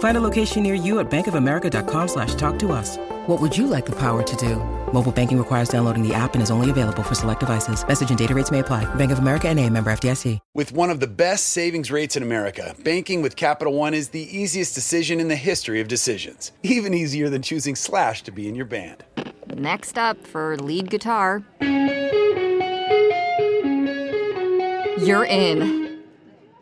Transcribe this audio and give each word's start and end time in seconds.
Find 0.00 0.16
a 0.16 0.20
location 0.20 0.62
near 0.62 0.74
you 0.74 0.98
at 0.98 1.10
bankofamerica.com 1.10 2.08
slash 2.08 2.34
talk 2.34 2.58
to 2.60 2.72
us. 2.72 2.96
What 3.26 3.40
would 3.40 3.56
you 3.56 3.66
like 3.66 3.86
the 3.86 3.96
power 3.96 4.22
to 4.22 4.36
do? 4.36 4.56
Mobile 4.92 5.12
banking 5.12 5.38
requires 5.38 5.68
downloading 5.68 6.06
the 6.06 6.14
app 6.14 6.34
and 6.34 6.42
is 6.42 6.50
only 6.50 6.68
available 6.68 7.02
for 7.02 7.14
select 7.14 7.40
devices. 7.40 7.86
Message 7.86 8.08
and 8.08 8.18
data 8.18 8.34
rates 8.34 8.50
may 8.50 8.58
apply. 8.58 8.92
Bank 8.96 9.12
of 9.12 9.18
America 9.18 9.48
and 9.48 9.60
a 9.60 9.68
member 9.68 9.90
FDIC. 9.92 10.38
With 10.54 10.72
one 10.72 10.88
of 10.88 11.00
the 11.00 11.06
best 11.06 11.48
savings 11.48 11.90
rates 11.90 12.16
in 12.16 12.22
America, 12.22 12.74
banking 12.82 13.20
with 13.20 13.36
Capital 13.36 13.74
One 13.74 13.92
is 13.92 14.08
the 14.08 14.22
easiest 14.36 14.74
decision 14.74 15.20
in 15.20 15.28
the 15.28 15.36
history 15.36 15.80
of 15.80 15.88
decisions. 15.88 16.52
Even 16.62 16.94
easier 16.94 17.28
than 17.28 17.42
choosing 17.42 17.76
Slash 17.76 18.22
to 18.22 18.32
be 18.32 18.48
in 18.48 18.54
your 18.54 18.64
band. 18.64 19.04
Next 19.54 19.98
up 19.98 20.26
for 20.26 20.56
lead 20.56 20.88
guitar. 20.88 21.44
You're 24.98 25.26
in. 25.26 25.79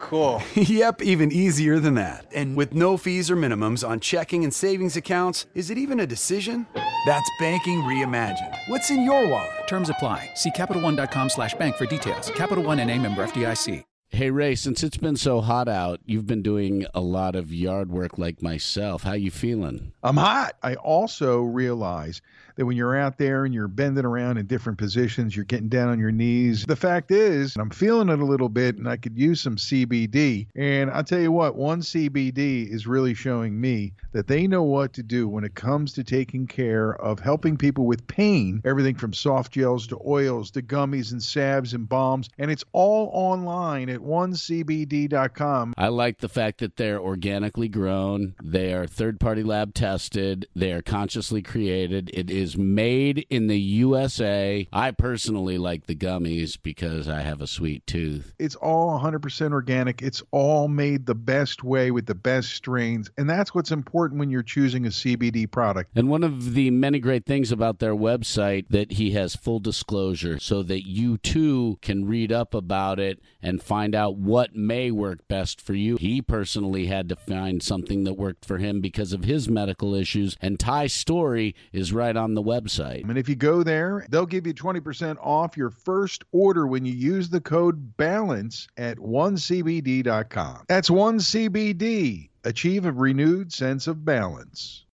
Cool. 0.08 0.42
yep, 0.54 1.02
even 1.02 1.30
easier 1.30 1.78
than 1.78 1.94
that. 1.96 2.24
And 2.34 2.56
with 2.56 2.72
no 2.72 2.96
fees 2.96 3.30
or 3.30 3.36
minimums 3.36 3.86
on 3.86 4.00
checking 4.00 4.42
and 4.42 4.54
savings 4.54 4.96
accounts, 4.96 5.46
is 5.54 5.68
it 5.68 5.76
even 5.76 6.00
a 6.00 6.06
decision? 6.06 6.66
That's 7.04 7.30
banking 7.38 7.82
reimagined. 7.82 8.56
What's 8.68 8.90
in 8.90 9.04
your 9.04 9.28
wallet? 9.28 9.68
Terms 9.68 9.90
apply. 9.90 10.30
See 10.34 10.50
CapitalOne.com 10.50 11.28
slash 11.28 11.52
bank 11.54 11.76
for 11.76 11.84
details. 11.84 12.30
Capital 12.30 12.64
One 12.64 12.80
and 12.80 12.90
a 12.90 12.98
member 12.98 13.26
FDIC. 13.26 13.84
Hey 14.10 14.30
Ray, 14.30 14.54
since 14.54 14.82
it's 14.82 14.96
been 14.96 15.16
so 15.16 15.42
hot 15.42 15.68
out, 15.68 16.00
you've 16.06 16.26
been 16.26 16.40
doing 16.40 16.86
a 16.94 17.00
lot 17.00 17.36
of 17.36 17.52
yard 17.52 17.90
work 17.90 18.16
like 18.16 18.40
myself. 18.40 19.02
How 19.02 19.12
you 19.12 19.30
feeling? 19.30 19.92
I'm 20.02 20.16
hot. 20.16 20.54
I 20.62 20.76
also 20.76 21.42
realize 21.42 22.22
that 22.58 22.66
when 22.66 22.76
you're 22.76 22.96
out 22.98 23.18
there 23.18 23.44
and 23.44 23.54
you're 23.54 23.68
bending 23.68 24.04
around 24.04 24.36
in 24.36 24.46
different 24.46 24.78
positions, 24.78 25.34
you're 25.34 25.44
getting 25.44 25.68
down 25.68 25.88
on 25.88 26.00
your 26.00 26.10
knees. 26.10 26.64
The 26.66 26.74
fact 26.74 27.12
is, 27.12 27.56
I'm 27.56 27.70
feeling 27.70 28.08
it 28.08 28.18
a 28.18 28.24
little 28.24 28.48
bit 28.48 28.76
and 28.76 28.88
I 28.88 28.96
could 28.96 29.16
use 29.16 29.40
some 29.40 29.54
CBD. 29.54 30.48
And 30.56 30.90
I'll 30.90 31.04
tell 31.04 31.20
you 31.20 31.30
what, 31.30 31.54
one 31.54 31.80
CBD 31.80 32.68
is 32.68 32.88
really 32.88 33.14
showing 33.14 33.60
me 33.60 33.92
that 34.10 34.26
they 34.26 34.48
know 34.48 34.64
what 34.64 34.92
to 34.94 35.04
do 35.04 35.28
when 35.28 35.44
it 35.44 35.54
comes 35.54 35.92
to 35.92 36.02
taking 36.02 36.48
care 36.48 37.00
of 37.00 37.20
helping 37.20 37.56
people 37.56 37.86
with 37.86 38.04
pain, 38.08 38.60
everything 38.64 38.96
from 38.96 39.12
soft 39.12 39.52
gels 39.52 39.86
to 39.86 40.00
oils 40.04 40.50
to 40.50 40.60
gummies 40.60 41.12
and 41.12 41.22
salves 41.22 41.74
and 41.74 41.88
balms. 41.88 42.28
And 42.38 42.50
it's 42.50 42.64
all 42.72 43.08
online 43.12 43.88
at 43.88 44.00
onecbd.com. 44.00 45.74
I 45.78 45.88
like 45.88 46.18
the 46.18 46.28
fact 46.28 46.58
that 46.58 46.74
they're 46.74 47.00
organically 47.00 47.68
grown, 47.68 48.34
they 48.42 48.74
are 48.74 48.88
third 48.88 49.20
party 49.20 49.44
lab 49.44 49.74
tested, 49.74 50.48
they 50.56 50.72
are 50.72 50.82
consciously 50.82 51.40
created. 51.40 52.10
It 52.12 52.32
is 52.32 52.47
made 52.56 53.26
in 53.30 53.46
the 53.46 53.58
USA. 53.58 54.68
I 54.72 54.90
personally 54.92 55.58
like 55.58 55.86
the 55.86 55.94
gummies 55.94 56.56
because 56.60 57.08
I 57.08 57.20
have 57.20 57.40
a 57.40 57.46
sweet 57.46 57.86
tooth. 57.86 58.34
It's 58.38 58.54
all 58.54 58.98
100% 58.98 59.52
organic. 59.52 60.02
It's 60.02 60.22
all 60.30 60.68
made 60.68 61.06
the 61.06 61.14
best 61.14 61.62
way 61.62 61.90
with 61.90 62.06
the 62.06 62.14
best 62.14 62.50
strains. 62.50 63.10
And 63.18 63.28
that's 63.28 63.54
what's 63.54 63.70
important 63.70 64.18
when 64.20 64.30
you're 64.30 64.42
choosing 64.42 64.86
a 64.86 64.90
CBD 64.90 65.50
product. 65.50 65.90
And 65.96 66.08
one 66.08 66.24
of 66.24 66.54
the 66.54 66.70
many 66.70 66.98
great 66.98 67.26
things 67.26 67.52
about 67.52 67.78
their 67.78 67.94
website 67.94 68.66
that 68.70 68.92
he 68.92 69.12
has 69.12 69.36
full 69.36 69.60
disclosure 69.60 70.38
so 70.38 70.62
that 70.62 70.88
you 70.88 71.18
too 71.18 71.78
can 71.82 72.06
read 72.06 72.32
up 72.32 72.54
about 72.54 72.98
it 72.98 73.20
and 73.42 73.62
find 73.62 73.94
out 73.94 74.16
what 74.16 74.54
may 74.54 74.90
work 74.90 75.26
best 75.28 75.60
for 75.60 75.74
you. 75.74 75.96
He 75.96 76.22
personally 76.22 76.86
had 76.86 77.08
to 77.08 77.16
find 77.16 77.62
something 77.62 78.04
that 78.04 78.14
worked 78.14 78.44
for 78.44 78.58
him 78.58 78.80
because 78.80 79.12
of 79.12 79.24
his 79.24 79.48
medical 79.48 79.94
issues 79.94 80.36
and 80.40 80.58
Ty's 80.58 80.92
story 80.92 81.54
is 81.72 81.92
right 81.92 82.16
on 82.16 82.34
the 82.34 82.37
website. 82.42 83.08
And 83.08 83.18
if 83.18 83.28
you 83.28 83.36
go 83.36 83.62
there, 83.62 84.06
they'll 84.10 84.26
give 84.26 84.46
you 84.46 84.54
20% 84.54 85.16
off 85.20 85.56
your 85.56 85.70
first 85.70 86.24
order 86.32 86.66
when 86.66 86.84
you 86.84 86.92
use 86.92 87.28
the 87.28 87.40
code 87.40 87.96
BALANCE 87.96 88.68
at 88.76 88.98
onecbd.com. 88.98 90.64
That's 90.68 90.90
1CBD. 90.90 92.30
Achieve 92.44 92.86
a 92.86 92.92
renewed 92.92 93.52
sense 93.52 93.86
of 93.86 94.04
balance. 94.04 94.84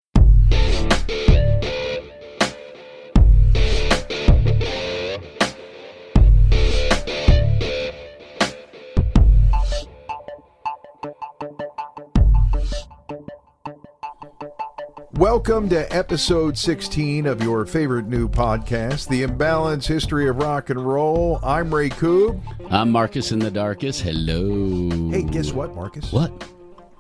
Welcome 15.17 15.69
to 15.69 15.91
episode 15.95 16.59
16 16.59 17.27
of 17.27 17.41
your 17.41 17.65
favorite 17.67 18.07
new 18.09 18.29
podcast, 18.29 19.09
The 19.09 19.23
Imbalance 19.23 19.87
History 19.87 20.29
of 20.29 20.39
Rock 20.39 20.71
and 20.71 20.85
Roll. 20.85 21.39
I'm 21.45 21.73
Ray 21.73 21.89
Koob. 21.89 22.41
I'm 22.69 22.91
Marcus 22.91 23.31
in 23.31 23.39
the 23.39 23.51
Darkest. 23.51 24.01
Hello. 24.03 25.11
Hey, 25.11 25.23
guess 25.23 25.53
what, 25.53 25.73
Marcus? 25.77 26.11
What? 26.11 26.33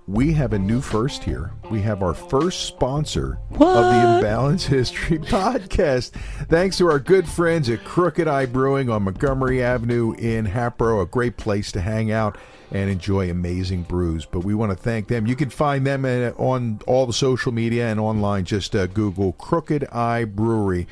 We 0.06 0.34
have 0.34 0.53
a 0.53 0.59
new 0.59 0.82
first 0.82 1.25
here. 1.25 1.50
We 1.70 1.81
have 1.81 2.03
our 2.03 2.12
first 2.12 2.66
sponsor 2.66 3.38
What? 3.48 3.75
of 3.75 3.84
the 3.84 4.16
Imbalance 4.16 4.66
History 4.66 5.19
podcast. 5.20 6.10
Thanks 6.48 6.76
to 6.76 6.91
our 6.91 6.98
good 6.98 7.26
friends 7.26 7.70
at 7.70 7.84
Crooked 7.84 8.28
Eye 8.28 8.44
Brewing 8.44 8.91
on 8.91 9.04
Montgomery 9.04 9.62
Avenue 9.62 10.12
in 10.19 10.44
Hatboro, 10.44 11.00
a 11.00 11.06
great 11.06 11.38
place 11.38 11.72
to 11.72 11.81
hang 11.81 12.12
out 12.12 12.37
and 12.70 12.91
enjoy 12.91 13.31
amazing 13.31 13.84
brews. 13.84 14.26
But 14.26 14.41
we 14.41 14.54
want 14.54 14.72
to 14.72 14.76
thank 14.76 15.09
them. 15.09 15.26
You 15.26 15.37
can 15.37 15.48
find 15.48 15.87
them 15.87 16.04
on 16.04 16.81
all 16.87 17.06
the 17.06 17.14
social 17.14 17.53
media 17.53 17.88
and 17.88 17.98
online. 17.98 18.44
Just 18.44 18.76
uh, 18.76 18.87
Google 18.87 19.32
Crooked 19.32 19.84
Eye 19.91 20.25
Brewery. 20.25 20.87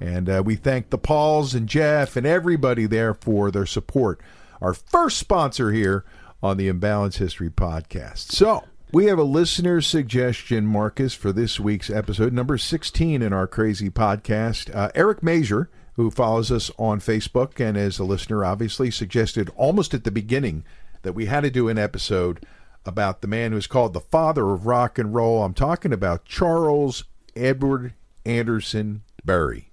And 0.00 0.28
uh, 0.28 0.42
we 0.44 0.56
thank 0.56 0.90
the 0.90 0.98
Pauls 0.98 1.54
and 1.54 1.68
Jeff 1.68 2.16
and 2.16 2.26
everybody 2.26 2.86
there 2.86 3.14
for 3.14 3.52
their 3.52 3.64
support. 3.66 4.20
Our 4.60 4.74
first 4.74 5.18
sponsor 5.18 5.70
here 5.70 6.04
on 6.42 6.56
the 6.56 6.68
Imbalance 6.68 7.16
History 7.16 7.50
podcast. 7.50 8.32
So, 8.32 8.64
we 8.92 9.06
have 9.06 9.18
a 9.18 9.24
listener 9.24 9.80
suggestion, 9.80 10.66
Marcus, 10.66 11.12
for 11.12 11.32
this 11.32 11.58
week's 11.58 11.90
episode, 11.90 12.32
number 12.32 12.56
16 12.56 13.20
in 13.20 13.32
our 13.32 13.46
crazy 13.46 13.90
podcast. 13.90 14.74
Uh, 14.74 14.90
Eric 14.94 15.22
Major, 15.22 15.68
who 15.94 16.10
follows 16.10 16.52
us 16.52 16.70
on 16.78 17.00
Facebook 17.00 17.58
and 17.58 17.76
is 17.76 17.98
a 17.98 18.04
listener, 18.04 18.44
obviously 18.44 18.90
suggested 18.90 19.50
almost 19.56 19.92
at 19.92 20.04
the 20.04 20.10
beginning 20.10 20.64
that 21.02 21.14
we 21.14 21.26
had 21.26 21.42
to 21.42 21.50
do 21.50 21.68
an 21.68 21.78
episode 21.78 22.44
about 22.84 23.20
the 23.20 23.28
man 23.28 23.52
who's 23.52 23.66
called 23.66 23.92
the 23.92 24.00
father 24.00 24.50
of 24.50 24.66
rock 24.66 24.98
and 24.98 25.14
roll. 25.14 25.42
I'm 25.42 25.54
talking 25.54 25.92
about 25.92 26.24
Charles 26.24 27.04
Edward 27.34 27.94
Anderson 28.24 29.02
Berry. 29.24 29.72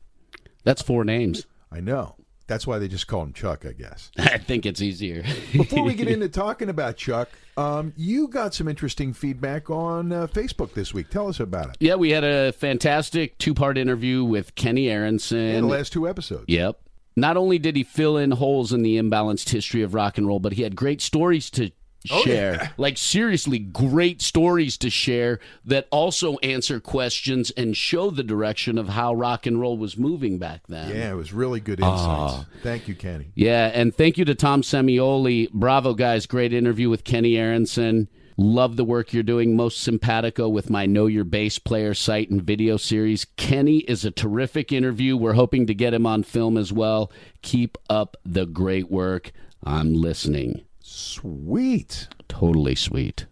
That's 0.63 0.81
four 0.81 1.03
names. 1.03 1.45
I 1.71 1.79
know. 1.79 2.15
That's 2.47 2.67
why 2.67 2.77
they 2.77 2.87
just 2.87 3.07
call 3.07 3.23
him 3.23 3.33
Chuck, 3.33 3.65
I 3.65 3.71
guess. 3.71 4.11
I 4.17 4.37
think 4.37 4.65
it's 4.65 4.81
easier. 4.81 5.23
Before 5.51 5.83
we 5.83 5.93
get 5.93 6.07
into 6.09 6.29
talking 6.29 6.69
about 6.69 6.97
Chuck, 6.97 7.29
um, 7.55 7.93
you 7.95 8.27
got 8.27 8.53
some 8.53 8.67
interesting 8.67 9.13
feedback 9.13 9.69
on 9.69 10.11
uh, 10.11 10.27
Facebook 10.27 10.73
this 10.73 10.93
week. 10.93 11.09
Tell 11.09 11.29
us 11.29 11.39
about 11.39 11.69
it. 11.69 11.77
Yeah, 11.79 11.95
we 11.95 12.11
had 12.11 12.23
a 12.23 12.51
fantastic 12.51 13.37
two 13.37 13.53
part 13.53 13.77
interview 13.77 14.23
with 14.23 14.55
Kenny 14.55 14.89
Aronson. 14.89 15.37
In 15.37 15.63
the 15.63 15.69
last 15.69 15.93
two 15.93 16.07
episodes. 16.07 16.45
Yep. 16.47 16.79
Not 17.15 17.37
only 17.37 17.59
did 17.59 17.75
he 17.75 17.83
fill 17.83 18.17
in 18.17 18.31
holes 18.31 18.73
in 18.73 18.81
the 18.81 18.97
imbalanced 18.97 19.49
history 19.49 19.83
of 19.83 19.93
rock 19.93 20.17
and 20.17 20.27
roll, 20.27 20.39
but 20.39 20.53
he 20.53 20.63
had 20.63 20.75
great 20.75 20.99
stories 20.99 21.49
to 21.51 21.71
Oh, 22.11 22.21
share. 22.23 22.53
yeah. 22.55 22.69
Like, 22.77 22.97
seriously, 22.97 23.59
great 23.59 24.21
stories 24.21 24.77
to 24.79 24.89
share 24.89 25.39
that 25.65 25.87
also 25.91 26.37
answer 26.39 26.79
questions 26.79 27.51
and 27.51 27.75
show 27.77 28.09
the 28.09 28.23
direction 28.23 28.77
of 28.77 28.89
how 28.89 29.13
rock 29.13 29.45
and 29.45 29.59
roll 29.59 29.77
was 29.77 29.97
moving 29.97 30.37
back 30.37 30.61
then. 30.67 30.89
Yeah, 30.89 31.11
it 31.11 31.15
was 31.15 31.31
really 31.33 31.59
good 31.59 31.79
insights. 31.79 31.95
Ah. 31.99 32.45
Thank 32.61 32.87
you, 32.87 32.95
Kenny. 32.95 33.31
Yeah, 33.35 33.71
and 33.73 33.95
thank 33.95 34.17
you 34.17 34.25
to 34.25 34.35
Tom 34.35 34.61
Semioli. 34.61 35.49
Bravo, 35.51 35.93
guys. 35.93 36.25
Great 36.25 36.53
interview 36.53 36.89
with 36.89 37.03
Kenny 37.03 37.37
Aronson. 37.37 38.09
Love 38.35 38.77
the 38.77 38.83
work 38.83 39.13
you're 39.13 39.21
doing. 39.21 39.55
Most 39.55 39.83
simpatico 39.83 40.49
with 40.49 40.69
my 40.69 40.87
Know 40.87 41.05
Your 41.05 41.23
Bass 41.23 41.59
Player 41.59 41.93
site 41.93 42.31
and 42.31 42.41
video 42.41 42.77
series. 42.77 43.25
Kenny 43.37 43.79
is 43.79 44.03
a 44.03 44.11
terrific 44.11 44.71
interview. 44.71 45.15
We're 45.15 45.33
hoping 45.33 45.67
to 45.67 45.73
get 45.75 45.93
him 45.93 46.07
on 46.07 46.23
film 46.23 46.57
as 46.57 46.73
well. 46.73 47.11
Keep 47.43 47.77
up 47.91 48.17
the 48.25 48.45
great 48.47 48.89
work. 48.89 49.31
I'm 49.63 49.93
listening. 49.93 50.63
Sweet. 50.95 52.07
Totally 52.27 52.75
sweet. 52.75 53.25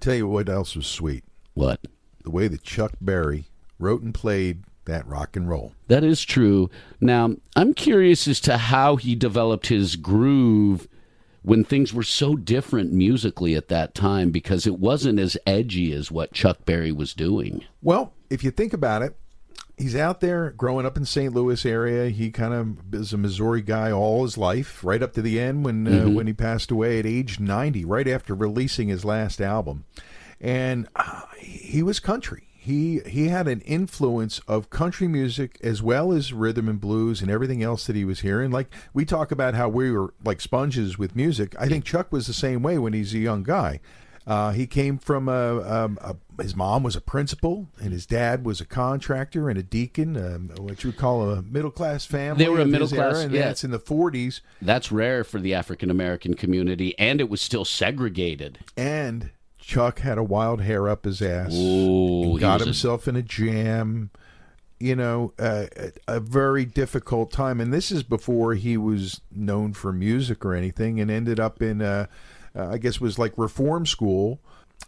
Tell 0.00 0.16
you 0.16 0.26
what 0.26 0.48
else 0.48 0.74
was 0.74 0.88
sweet. 0.88 1.22
What? 1.54 1.86
The 2.24 2.30
way 2.32 2.48
that 2.48 2.64
Chuck 2.64 2.94
Berry 3.00 3.44
wrote 3.78 4.02
and 4.02 4.12
played 4.12 4.64
that 4.86 5.06
rock 5.06 5.36
and 5.36 5.48
roll. 5.48 5.74
That 5.86 6.02
is 6.02 6.24
true. 6.24 6.70
Now, 7.00 7.36
I'm 7.54 7.72
curious 7.72 8.26
as 8.26 8.40
to 8.40 8.58
how 8.58 8.96
he 8.96 9.14
developed 9.14 9.68
his 9.68 9.94
groove 9.94 10.88
when 11.42 11.62
things 11.62 11.94
were 11.94 12.02
so 12.02 12.34
different 12.34 12.92
musically 12.92 13.54
at 13.54 13.68
that 13.68 13.94
time 13.94 14.32
because 14.32 14.66
it 14.66 14.80
wasn't 14.80 15.20
as 15.20 15.38
edgy 15.46 15.92
as 15.92 16.10
what 16.10 16.32
Chuck 16.32 16.64
Berry 16.64 16.90
was 16.90 17.14
doing. 17.14 17.64
Well, 17.80 18.12
if 18.28 18.42
you 18.42 18.50
think 18.50 18.72
about 18.72 19.02
it, 19.02 19.16
he's 19.78 19.96
out 19.96 20.20
there 20.20 20.50
growing 20.50 20.84
up 20.86 20.96
in 20.96 21.04
St. 21.04 21.32
Louis 21.34 21.64
area. 21.64 22.10
He 22.10 22.30
kind 22.30 22.52
of 22.54 22.94
is 22.94 23.12
a 23.12 23.16
Missouri 23.18 23.62
guy 23.62 23.90
all 23.90 24.22
his 24.24 24.36
life, 24.36 24.82
right 24.84 25.02
up 25.02 25.12
to 25.14 25.22
the 25.22 25.40
end 25.40 25.64
when 25.64 25.86
uh, 25.86 25.90
Mm-hmm. 25.90 26.14
when 26.14 26.26
he 26.26 26.32
passed 26.32 26.70
away 26.70 26.98
at 26.98 27.06
age 27.06 27.40
90, 27.40 27.84
right 27.84 28.06
after 28.08 28.34
releasing 28.34 28.88
his 28.88 29.04
last 29.04 29.40
album. 29.40 29.84
And 30.40 30.88
uh, 30.96 31.22
he 31.38 31.82
was 31.82 31.98
country. 32.00 32.44
He 32.60 33.00
he 33.06 33.28
had 33.28 33.48
an 33.48 33.62
influence 33.62 34.40
of 34.46 34.68
country 34.68 35.08
music 35.08 35.58
as 35.62 35.82
well 35.82 36.12
as 36.12 36.34
rhythm 36.34 36.68
and 36.68 36.78
blues 36.80 37.22
and 37.22 37.30
everything 37.30 37.62
else 37.62 37.86
that 37.86 37.96
he 37.96 38.04
was 38.04 38.20
hearing. 38.20 38.50
Like 38.50 38.68
we 38.92 39.06
talk 39.06 39.30
about 39.32 39.54
how 39.54 39.68
we 39.70 39.90
were 39.90 40.12
like 40.22 40.40
sponges 40.42 40.98
with 40.98 41.16
music. 41.16 41.54
I 41.58 41.66
think 41.68 41.84
Chuck 41.86 42.12
was 42.12 42.26
the 42.26 42.34
same 42.34 42.62
way 42.62 42.76
when 42.76 42.92
he's 42.92 43.14
a 43.14 43.18
young 43.18 43.42
guy. 43.42 43.80
Uh, 44.28 44.50
he 44.50 44.66
came 44.66 44.98
from 44.98 45.26
a, 45.26 45.62
um, 45.62 45.98
a 46.02 46.14
his 46.42 46.54
mom 46.54 46.82
was 46.82 46.94
a 46.94 47.00
principal 47.00 47.66
and 47.80 47.94
his 47.94 48.04
dad 48.04 48.44
was 48.44 48.60
a 48.60 48.66
contractor 48.66 49.48
and 49.48 49.58
a 49.58 49.62
deacon, 49.62 50.18
um, 50.18 50.50
what 50.58 50.84
you 50.84 50.90
would 50.90 50.98
call 50.98 51.30
a 51.30 51.40
middle 51.40 51.70
class 51.70 52.04
family. 52.04 52.44
They 52.44 52.50
were 52.50 52.60
a 52.60 52.66
middle 52.66 52.88
class- 52.88 53.14
era, 53.14 53.24
and 53.24 53.32
yeah. 53.32 53.46
that's 53.46 53.64
in 53.64 53.70
the 53.70 53.78
forties. 53.78 54.42
That's 54.60 54.92
rare 54.92 55.24
for 55.24 55.40
the 55.40 55.54
African 55.54 55.90
American 55.90 56.34
community, 56.34 56.96
and 56.98 57.22
it 57.22 57.30
was 57.30 57.40
still 57.40 57.64
segregated. 57.64 58.58
And 58.76 59.30
Chuck 59.56 60.00
had 60.00 60.18
a 60.18 60.22
wild 60.22 60.60
hair 60.60 60.90
up 60.90 61.06
his 61.06 61.22
ass. 61.22 61.54
Ooh, 61.54 62.32
and 62.32 62.40
got 62.40 62.54
was 62.58 62.62
a- 62.62 62.64
himself 62.66 63.08
in 63.08 63.16
a 63.16 63.22
jam. 63.22 64.10
You 64.78 64.94
know, 64.94 65.32
uh, 65.38 65.66
a 66.06 66.16
a 66.16 66.20
very 66.20 66.66
difficult 66.66 67.32
time, 67.32 67.62
and 67.62 67.72
this 67.72 67.90
is 67.90 68.02
before 68.02 68.54
he 68.54 68.76
was 68.76 69.22
known 69.34 69.72
for 69.72 69.90
music 69.90 70.44
or 70.44 70.54
anything, 70.54 71.00
and 71.00 71.10
ended 71.10 71.40
up 71.40 71.62
in, 71.62 71.80
uh, 71.80 72.06
uh, 72.58 72.68
I 72.70 72.78
guess, 72.78 73.00
was 73.00 73.18
like 73.18 73.32
reform 73.36 73.86
school, 73.86 74.40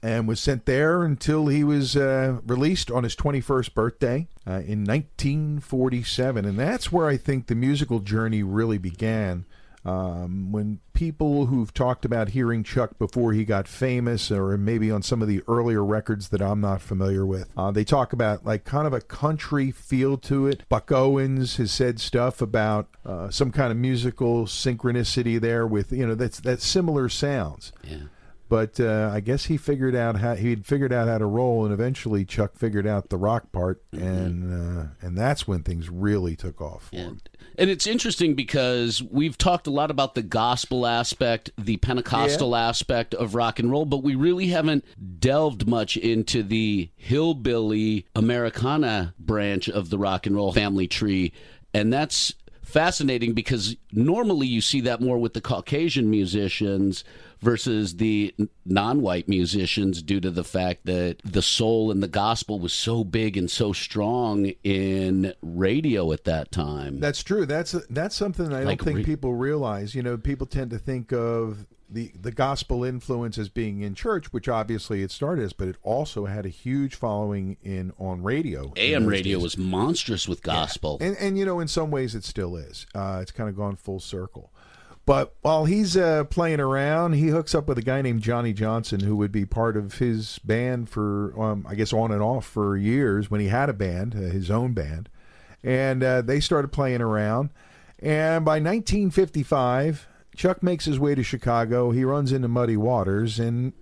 and 0.02 0.26
was 0.26 0.40
sent 0.40 0.66
there 0.66 1.02
until 1.02 1.48
he 1.48 1.62
was 1.62 1.96
uh, 1.96 2.38
released 2.46 2.90
on 2.90 3.04
his 3.04 3.14
21st 3.16 3.74
birthday 3.74 4.28
uh, 4.46 4.62
in 4.66 4.84
1947, 4.84 6.44
and 6.44 6.58
that's 6.58 6.90
where 6.90 7.06
I 7.06 7.16
think 7.16 7.46
the 7.46 7.54
musical 7.54 8.00
journey 8.00 8.42
really 8.42 8.78
began. 8.78 9.44
Um, 9.84 10.52
when 10.52 10.80
people 10.92 11.46
who've 11.46 11.72
talked 11.72 12.04
about 12.04 12.30
hearing 12.30 12.62
Chuck 12.62 12.98
before 12.98 13.32
he 13.32 13.44
got 13.44 13.66
famous, 13.66 14.30
or 14.30 14.56
maybe 14.58 14.90
on 14.90 15.02
some 15.02 15.22
of 15.22 15.28
the 15.28 15.42
earlier 15.48 15.82
records 15.84 16.28
that 16.28 16.42
I'm 16.42 16.60
not 16.60 16.82
familiar 16.82 17.24
with, 17.24 17.48
uh, 17.56 17.70
they 17.70 17.84
talk 17.84 18.12
about 18.12 18.44
like 18.44 18.64
kind 18.64 18.86
of 18.86 18.92
a 18.92 19.00
country 19.00 19.70
feel 19.70 20.18
to 20.18 20.46
it. 20.46 20.68
Buck 20.68 20.92
Owens 20.92 21.56
has 21.56 21.72
said 21.72 21.98
stuff 21.98 22.42
about 22.42 22.88
uh, 23.06 23.30
some 23.30 23.50
kind 23.50 23.70
of 23.70 23.78
musical 23.78 24.44
synchronicity 24.44 25.40
there 25.40 25.66
with 25.66 25.92
you 25.92 26.06
know 26.06 26.14
that's 26.14 26.40
that's 26.40 26.66
similar 26.66 27.08
sounds. 27.08 27.72
Yeah. 27.82 28.02
But 28.50 28.80
uh, 28.80 29.10
I 29.14 29.20
guess 29.20 29.44
he 29.44 29.56
figured 29.56 29.94
out 29.94 30.16
how 30.16 30.34
he'd 30.34 30.66
figured 30.66 30.92
out 30.92 31.06
how 31.06 31.18
to 31.18 31.24
roll, 31.24 31.64
and 31.64 31.72
eventually 31.72 32.24
Chuck 32.24 32.56
figured 32.56 32.84
out 32.86 33.08
the 33.08 33.16
rock 33.16 33.52
part, 33.52 33.80
and 33.92 34.52
uh, 34.52 34.86
and 35.00 35.16
that's 35.16 35.46
when 35.46 35.62
things 35.62 35.88
really 35.88 36.34
took 36.34 36.60
off. 36.60 36.90
And, 37.60 37.68
it's 37.68 37.86
interesting 37.86 38.34
because 38.34 39.02
we've 39.02 39.36
talked 39.36 39.66
a 39.66 39.70
lot 39.70 39.90
about 39.90 40.14
the 40.14 40.22
gospel 40.22 40.86
aspect, 40.86 41.50
the 41.58 41.76
Pentecostal 41.76 42.56
aspect 42.56 43.14
of 43.14 43.34
rock 43.34 43.58
and 43.58 43.70
roll, 43.70 43.84
but 43.84 44.02
we 44.02 44.14
really 44.14 44.46
haven't 44.46 44.82
delved 45.20 45.68
much 45.68 45.98
into 45.98 46.42
the 46.42 46.88
hillbilly 46.96 48.06
Americana 48.16 49.14
branch 49.18 49.68
of 49.68 49.90
the 49.90 49.98
rock 49.98 50.26
and 50.26 50.36
roll 50.36 50.54
family 50.54 50.88
tree. 50.88 51.32
And 51.74 51.92
that's 51.92 52.34
fascinating 52.62 53.34
because 53.34 53.76
normally 53.92 54.46
you 54.46 54.62
see 54.62 54.80
that 54.80 55.02
more 55.02 55.18
with 55.18 55.34
the 55.34 55.40
Caucasian 55.42 56.08
musicians 56.08 57.04
versus 57.40 57.96
the 57.96 58.34
non-white 58.64 59.28
musicians 59.28 60.02
due 60.02 60.20
to 60.20 60.30
the 60.30 60.44
fact 60.44 60.86
that 60.86 61.16
the 61.24 61.42
soul 61.42 61.90
and 61.90 62.02
the 62.02 62.08
gospel 62.08 62.58
was 62.58 62.72
so 62.72 63.04
big 63.04 63.36
and 63.36 63.50
so 63.50 63.72
strong 63.72 64.52
in 64.62 65.34
radio 65.42 66.12
at 66.12 66.24
that 66.24 66.52
time. 66.52 67.00
That's 67.00 67.22
true. 67.22 67.46
That's 67.46 67.72
that's 67.90 68.14
something 68.14 68.52
I 68.52 68.64
Like 68.64 68.78
don't 68.78 68.84
think 68.84 68.96
re- 68.98 69.04
people 69.04 69.34
realize. 69.34 69.94
You 69.94 70.02
know, 70.02 70.16
people 70.16 70.46
tend 70.46 70.70
to 70.70 70.78
think 70.78 71.12
of 71.12 71.66
the 71.92 72.12
the 72.20 72.30
gospel 72.30 72.84
influence 72.84 73.36
as 73.38 73.48
being 73.48 73.80
in 73.80 73.94
church, 73.94 74.32
which 74.32 74.48
obviously 74.48 75.02
it 75.02 75.10
started 75.10 75.44
as, 75.44 75.52
but 75.52 75.68
it 75.68 75.76
also 75.82 76.26
had 76.26 76.46
a 76.46 76.48
huge 76.48 76.94
following 76.94 77.56
in 77.62 77.92
on 77.98 78.22
radio. 78.22 78.72
AM 78.76 79.06
radio 79.06 79.38
days. 79.38 79.42
was 79.42 79.58
monstrous 79.58 80.28
with 80.28 80.42
gospel. 80.42 80.98
and 81.00 81.16
and 81.18 81.38
you 81.38 81.44
know, 81.44 81.60
in 81.60 81.68
some 81.68 81.90
ways, 81.90 82.14
it 82.14 82.24
still 82.24 82.56
is. 82.56 82.86
Uh, 82.94 83.18
it's 83.20 83.32
kind 83.32 83.48
of 83.48 83.56
gone 83.56 83.76
full 83.76 84.00
circle. 84.00 84.52
But 85.10 85.34
while 85.40 85.64
he's 85.64 85.96
uh, 85.96 86.22
playing 86.22 86.60
around, 86.60 87.14
he 87.14 87.26
hooks 87.30 87.52
up 87.52 87.66
with 87.66 87.76
a 87.78 87.82
guy 87.82 88.00
named 88.00 88.22
Johnny 88.22 88.52
Johnson, 88.52 89.00
who 89.00 89.16
would 89.16 89.32
be 89.32 89.44
part 89.44 89.76
of 89.76 89.94
his 89.94 90.38
band 90.44 90.88
for, 90.88 91.34
um, 91.36 91.66
I 91.68 91.74
guess, 91.74 91.92
on 91.92 92.12
and 92.12 92.22
off 92.22 92.46
for 92.46 92.76
years 92.76 93.28
when 93.28 93.40
he 93.40 93.48
had 93.48 93.68
a 93.68 93.72
band, 93.72 94.14
uh, 94.14 94.18
his 94.18 94.52
own 94.52 94.72
band. 94.72 95.08
And 95.64 96.04
uh, 96.04 96.22
they 96.22 96.38
started 96.38 96.68
playing 96.68 97.00
around. 97.00 97.50
And 97.98 98.44
by 98.44 98.60
1955, 98.60 100.06
Chuck 100.36 100.62
makes 100.62 100.84
his 100.84 101.00
way 101.00 101.16
to 101.16 101.24
Chicago. 101.24 101.90
He 101.90 102.04
runs 102.04 102.30
into 102.30 102.46
Muddy 102.46 102.76
Waters. 102.76 103.40
And 103.40 103.72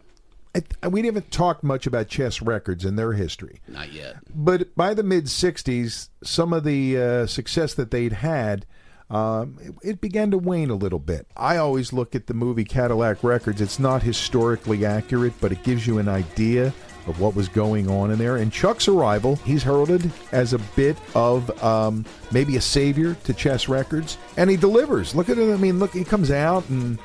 I, 0.54 0.88
we 0.88 1.04
haven't 1.04 1.30
talked 1.30 1.62
much 1.62 1.86
about 1.86 2.08
Chess 2.08 2.40
Records 2.40 2.86
and 2.86 2.98
their 2.98 3.12
history. 3.12 3.60
Not 3.69 3.92
yet. 3.92 4.16
But 4.34 4.75
by 4.75 4.94
the 4.94 5.02
mid 5.02 5.26
60s, 5.26 6.08
some 6.25 6.54
of 6.54 6.64
the 6.64 6.96
uh, 6.96 7.26
success 7.26 7.75
that 7.75 7.90
they'd 7.90 8.14
had, 8.14 8.64
um, 9.10 9.56
it, 9.60 9.75
it 9.82 10.00
began 10.00 10.31
to 10.31 10.38
wane 10.38 10.70
a 10.70 10.75
little 10.75 10.99
bit. 10.99 11.26
I 11.37 11.56
always 11.56 11.93
look 11.93 12.14
at 12.14 12.26
the 12.26 12.34
movie 12.34 12.64
Cadillac 12.64 13.25
Records. 13.25 13.60
It's 13.60 13.78
not 13.78 14.02
historically 14.02 14.84
accurate, 14.84 15.32
but 15.40 15.52
it 15.52 15.62
gives 15.62 15.87
you 15.87 15.99
an 15.99 16.08
idea 16.08 16.75
of 17.06 17.20
what 17.20 17.34
was 17.34 17.49
going 17.49 17.88
on 17.88 18.10
in 18.10 18.19
there. 18.19 18.37
And 18.37 18.52
Chuck's 18.52 18.87
arrival, 18.87 19.37
he's 19.37 19.62
heralded 19.62 20.10
as 20.32 20.52
a 20.52 20.58
bit 20.76 20.96
of 21.14 21.62
um, 21.64 22.05
maybe 22.32 22.56
a 22.56 22.60
savior 22.60 23.14
to 23.25 23.32
Chess 23.32 23.66
Records, 23.69 24.19
and 24.37 24.50
he 24.50 24.56
delivers. 24.56 25.14
Look 25.14 25.31
at 25.31 25.38
it. 25.38 25.52
I 25.52 25.56
mean, 25.56 25.78
look, 25.78 25.93
he 25.93 26.04
comes 26.04 26.31
out 26.31 26.69
and 26.69 26.99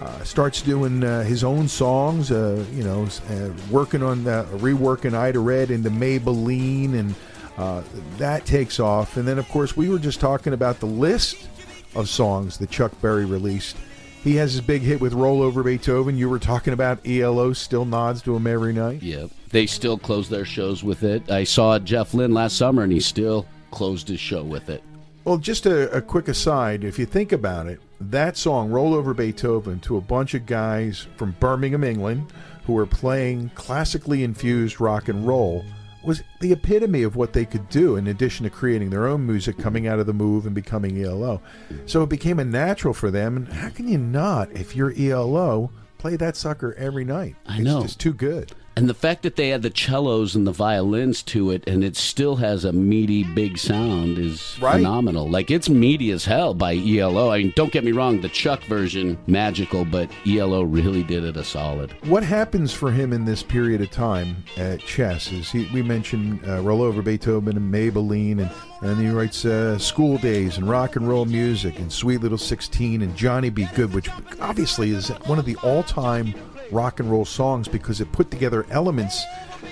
uh, 0.00 0.22
starts 0.22 0.62
doing 0.62 1.02
uh, 1.02 1.24
his 1.24 1.42
own 1.42 1.66
songs, 1.66 2.30
uh, 2.30 2.64
you 2.72 2.84
know, 2.84 3.08
uh, 3.30 3.50
working 3.68 4.02
on 4.02 4.24
reworking 4.58 5.14
Ida 5.14 5.40
Red 5.40 5.72
into 5.72 5.90
Maybellene, 5.90 6.94
and 6.94 7.16
uh, 7.58 7.82
that 8.16 8.46
takes 8.46 8.78
off. 8.80 9.16
And 9.16 9.26
then, 9.26 9.38
of 9.38 9.48
course, 9.48 9.76
we 9.76 9.88
were 9.88 9.98
just 9.98 10.20
talking 10.20 10.52
about 10.52 10.78
the 10.80 10.86
list 10.86 11.48
of 11.94 12.08
songs 12.08 12.56
that 12.58 12.70
Chuck 12.70 12.92
Berry 13.02 13.24
released. 13.24 13.76
He 14.22 14.36
has 14.36 14.52
his 14.52 14.60
big 14.60 14.82
hit 14.82 15.00
with 15.00 15.12
Roll 15.12 15.42
Over 15.42 15.62
Beethoven. 15.62 16.16
You 16.16 16.28
were 16.28 16.38
talking 16.38 16.72
about 16.72 17.06
ELO 17.06 17.52
still 17.52 17.84
nods 17.84 18.22
to 18.22 18.36
him 18.36 18.46
every 18.46 18.72
night. 18.72 19.02
Yep. 19.02 19.30
They 19.50 19.66
still 19.66 19.98
close 19.98 20.28
their 20.28 20.44
shows 20.44 20.84
with 20.84 21.02
it. 21.02 21.30
I 21.30 21.44
saw 21.44 21.78
Jeff 21.78 22.14
Lynne 22.14 22.34
last 22.34 22.56
summer 22.56 22.82
and 22.82 22.92
he 22.92 23.00
still 23.00 23.46
closed 23.70 24.08
his 24.08 24.20
show 24.20 24.42
with 24.42 24.68
it. 24.68 24.82
Well, 25.24 25.38
just 25.38 25.66
a, 25.66 25.90
a 25.96 26.00
quick 26.00 26.28
aside, 26.28 26.84
if 26.84 26.98
you 26.98 27.06
think 27.06 27.32
about 27.32 27.66
it, 27.66 27.80
that 28.00 28.36
song, 28.36 28.70
Roll 28.70 28.94
Over 28.94 29.14
Beethoven, 29.14 29.80
to 29.80 29.96
a 29.96 30.00
bunch 30.00 30.34
of 30.34 30.46
guys 30.46 31.06
from 31.16 31.36
Birmingham, 31.40 31.84
England, 31.84 32.32
who 32.64 32.72
were 32.74 32.86
playing 32.86 33.50
classically 33.54 34.22
infused 34.22 34.80
rock 34.80 35.08
and 35.08 35.26
roll, 35.26 35.64
was 36.08 36.24
the 36.40 36.52
epitome 36.52 37.02
of 37.04 37.14
what 37.14 37.34
they 37.34 37.44
could 37.44 37.68
do, 37.68 37.96
in 37.96 38.08
addition 38.08 38.44
to 38.44 38.50
creating 38.50 38.90
their 38.90 39.06
own 39.06 39.26
music, 39.26 39.58
coming 39.58 39.86
out 39.86 40.00
of 40.00 40.06
the 40.06 40.12
move 40.14 40.46
and 40.46 40.54
becoming 40.54 41.00
ELO. 41.00 41.40
So 41.86 42.02
it 42.02 42.08
became 42.08 42.40
a 42.40 42.44
natural 42.44 42.94
for 42.94 43.10
them. 43.10 43.36
And 43.36 43.48
how 43.48 43.68
can 43.68 43.86
you 43.86 43.98
not, 43.98 44.50
if 44.52 44.74
you're 44.74 44.94
ELO, 44.98 45.70
play 45.98 46.16
that 46.16 46.34
sucker 46.34 46.74
every 46.74 47.04
night? 47.04 47.36
I 47.46 47.56
it's 47.56 47.64
know. 47.64 47.82
just 47.82 48.00
too 48.00 48.14
good. 48.14 48.52
And 48.78 48.88
the 48.88 48.94
fact 48.94 49.24
that 49.24 49.34
they 49.34 49.52
add 49.52 49.62
the 49.62 49.72
cellos 49.74 50.36
and 50.36 50.46
the 50.46 50.52
violins 50.52 51.20
to 51.24 51.50
it 51.50 51.64
and 51.66 51.82
it 51.82 51.96
still 51.96 52.36
has 52.36 52.64
a 52.64 52.72
meaty, 52.72 53.24
big 53.24 53.58
sound 53.58 54.18
is 54.18 54.56
Right. 54.60 54.74
phenomenal. 54.76 55.28
Like, 55.28 55.50
it's 55.50 55.68
meaty 55.68 56.12
as 56.12 56.24
hell 56.24 56.54
by 56.54 56.76
ELO. 56.76 57.32
I 57.32 57.38
mean, 57.38 57.52
don't 57.56 57.72
get 57.72 57.82
me 57.82 57.90
wrong, 57.90 58.20
the 58.20 58.28
Chuck 58.28 58.62
version, 58.66 59.18
magical, 59.26 59.84
but 59.84 60.08
ELO 60.24 60.62
really 60.62 61.02
did 61.02 61.24
it 61.24 61.36
a 61.36 61.42
solid. 61.42 61.92
What 62.04 62.22
happens 62.22 62.72
for 62.72 62.92
him 62.92 63.12
in 63.12 63.24
this 63.24 63.42
period 63.42 63.80
of 63.80 63.90
time 63.90 64.44
at 64.56 64.78
chess 64.78 65.32
is 65.32 65.50
he, 65.50 65.68
we 65.74 65.82
mentioned 65.82 66.38
uh, 66.48 66.60
Roll 66.60 66.80
Over 66.82 67.02
Beethoven 67.02 67.56
and 67.56 67.74
Maybellene, 67.74 68.38
and, 68.42 68.50
and 68.82 69.00
he 69.00 69.08
writes 69.08 69.44
uh, 69.44 69.76
School 69.78 70.18
Days 70.18 70.56
and 70.56 70.68
Rock 70.68 70.94
and 70.94 71.08
Roll 71.08 71.24
Music 71.24 71.80
and 71.80 71.92
Sweet 71.92 72.20
Little 72.20 72.38
16 72.38 73.02
and 73.02 73.16
Johnny 73.16 73.50
B. 73.50 73.66
Goode, 73.74 73.92
which 73.92 74.08
obviously 74.40 74.90
is 74.92 75.08
one 75.26 75.40
of 75.40 75.46
the 75.46 75.56
all 75.64 75.82
time 75.82 76.32
rock 76.72 77.00
and 77.00 77.10
roll 77.10 77.24
songs 77.24 77.68
because 77.68 78.00
it 78.00 78.10
put 78.12 78.30
together 78.30 78.66
elements 78.70 79.24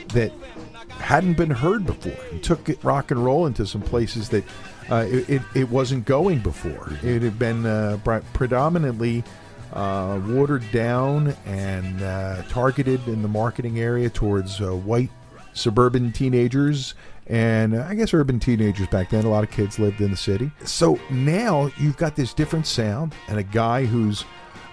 that 0.09 0.33
hadn't 0.91 1.35
been 1.35 1.51
heard 1.51 1.87
before 1.87 2.17
and 2.31 2.43
took 2.43 2.69
rock 2.83 3.11
and 3.11 3.25
roll 3.25 3.47
into 3.47 3.67
some 3.67 3.83
places 3.83 4.29
that 4.31 4.45
uh, 4.91 5.05
it, 5.09 5.43
it, 5.55 5.69
wasn't 5.69 6.05
going 6.05 6.39
before. 6.39 6.93
It 7.03 7.23
had 7.23 7.39
been 7.39 7.67
uh, 7.67 7.99
predominantly 8.33 9.25
uh, 9.73 10.21
watered 10.27 10.65
down 10.73 11.35
and 11.45 12.03
uh, 12.03 12.43
targeted 12.49 13.07
in 13.09 13.23
the 13.23 13.29
marketing 13.29 13.81
area 13.81 14.09
towards 14.09 14.61
uh, 14.61 14.75
white 14.75 15.11
suburban 15.53 16.13
teenagers 16.13 16.95
and 17.27 17.75
uh, 17.75 17.85
I 17.89 17.95
guess 17.95 18.15
urban 18.15 18.39
teenagers 18.39 18.87
back 18.89 19.11
then. 19.11 19.25
A 19.25 19.29
lot 19.29 19.45
of 19.45 19.51
kids 19.51 19.79
lived 19.79 20.01
in 20.01 20.11
the 20.11 20.17
city. 20.17 20.51
So 20.65 20.99
now 21.11 21.71
you've 21.79 21.97
got 21.97 22.17
this 22.17 22.33
different 22.33 22.67
sound 22.67 23.15
and 23.29 23.39
a 23.39 23.43
guy 23.43 23.85
who's 23.85 24.25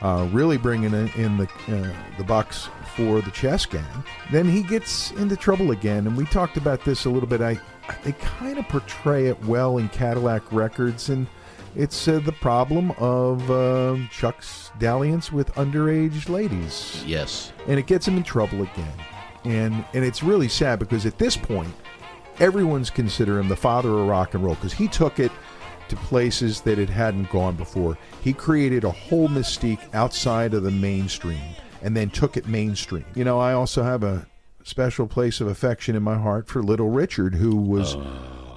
uh, 0.03 0.27
really 0.31 0.57
bringing 0.57 0.93
in, 0.93 1.07
in 1.15 1.38
the 1.38 1.50
uh, 1.69 1.93
the 2.17 2.24
bucks 2.24 2.69
for 2.95 3.22
the 3.22 3.31
chess 3.31 3.65
gang. 3.65 4.03
Then 4.31 4.45
he 4.48 4.62
gets 4.62 5.12
into 5.12 5.36
trouble 5.36 5.72
again, 5.72 6.05
and 6.05 6.15
we 6.15 6.25
talked 6.25 6.57
about 6.57 6.83
this 6.86 7.05
a 7.05 7.10
little 7.10 7.27
bit. 7.27 7.41
I 7.41 7.60
they 8.03 8.12
kind 8.13 8.57
of 8.60 8.67
portray 8.67 9.27
it 9.27 9.43
well 9.45 9.77
in 9.77 9.89
Cadillac 9.89 10.51
Records, 10.51 11.10
and 11.10 11.25
it's 11.75 12.07
uh, 12.07 12.19
the 12.19 12.31
problem 12.33 12.91
of 12.91 13.50
uh, 13.50 13.98
Chuck's 14.12 14.72
dalliance 14.77 15.31
with 15.31 15.53
underage 15.55 16.29
ladies. 16.29 17.03
Yes. 17.05 17.51
and 17.67 17.79
it 17.79 17.88
gets 17.88 18.07
him 18.07 18.17
in 18.17 18.24
trouble 18.24 18.62
again. 18.62 18.93
And 19.45 19.86
and 19.93 20.03
it's 20.05 20.22
really 20.22 20.48
sad 20.50 20.79
because 20.79 21.05
at 21.05 21.17
this 21.17 21.36
point, 21.36 21.74
everyone's 22.39 22.89
consider 22.89 23.39
him 23.39 23.48
the 23.48 23.55
father 23.55 23.89
of 23.89 24.07
rock 24.07 24.33
and 24.33 24.43
roll 24.43 24.55
because 24.55 24.74
he 24.74 24.88
took 24.88 25.19
it 25.19 25.31
to 25.93 26.00
places 26.05 26.62
that 26.62 26.79
it 26.79 26.89
hadn't 26.89 27.29
gone 27.29 27.55
before. 27.55 27.97
He 28.23 28.33
created 28.33 28.83
a 28.83 28.91
whole 28.91 29.27
mystique 29.27 29.93
outside 29.93 30.53
of 30.53 30.63
the 30.63 30.71
mainstream 30.71 31.41
and 31.81 31.95
then 31.95 32.09
took 32.09 32.38
it 32.38 32.47
mainstream. 32.47 33.05
You 33.15 33.23
know, 33.23 33.39
I 33.39 33.53
also 33.53 33.83
have 33.83 34.03
a 34.03 34.25
special 34.63 35.07
place 35.07 35.41
of 35.41 35.47
affection 35.47 35.95
in 35.95 36.03
my 36.03 36.17
heart 36.17 36.47
for 36.47 36.63
Little 36.63 36.89
Richard, 36.89 37.35
who 37.35 37.55
was 37.55 37.95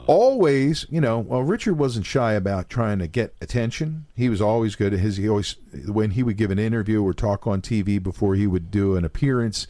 always, 0.07 0.87
you 0.89 1.01
know, 1.01 1.19
well, 1.19 1.43
Richard 1.43 1.75
wasn't 1.79 2.07
shy 2.07 2.33
about 2.33 2.71
trying 2.71 3.01
to 3.01 3.07
get 3.07 3.35
attention. 3.41 4.07
He 4.15 4.29
was 4.29 4.41
always 4.41 4.77
good 4.77 4.95
at 4.95 5.01
his. 5.01 5.17
He 5.17 5.29
always, 5.29 5.57
when 5.87 6.13
he 6.13 6.23
would 6.23 6.37
give 6.37 6.51
an 6.51 6.59
interview 6.59 7.03
or 7.03 7.13
talk 7.13 7.47
on 7.47 7.61
TV 7.61 8.03
before 8.03 8.35
he 8.35 8.47
would 8.47 8.71
do 8.71 8.97
an 8.97 9.05
appearance, 9.05 9.67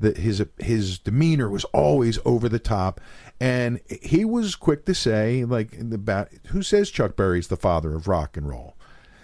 that 0.00 0.18
his 0.18 0.44
his 0.58 0.98
demeanor 0.98 1.48
was 1.48 1.64
always 1.66 2.18
over 2.24 2.48
the 2.48 2.58
top, 2.58 3.00
and 3.40 3.80
he 3.88 4.24
was 4.24 4.56
quick 4.56 4.86
to 4.86 4.94
say, 4.94 5.44
like, 5.44 5.72
in 5.74 5.90
the 5.90 5.96
about 5.96 6.28
who 6.48 6.62
says 6.62 6.90
Chuck 6.90 7.16
Berry's 7.16 7.48
the 7.48 7.56
father 7.56 7.94
of 7.94 8.08
rock 8.08 8.36
and 8.36 8.48
roll. 8.48 8.76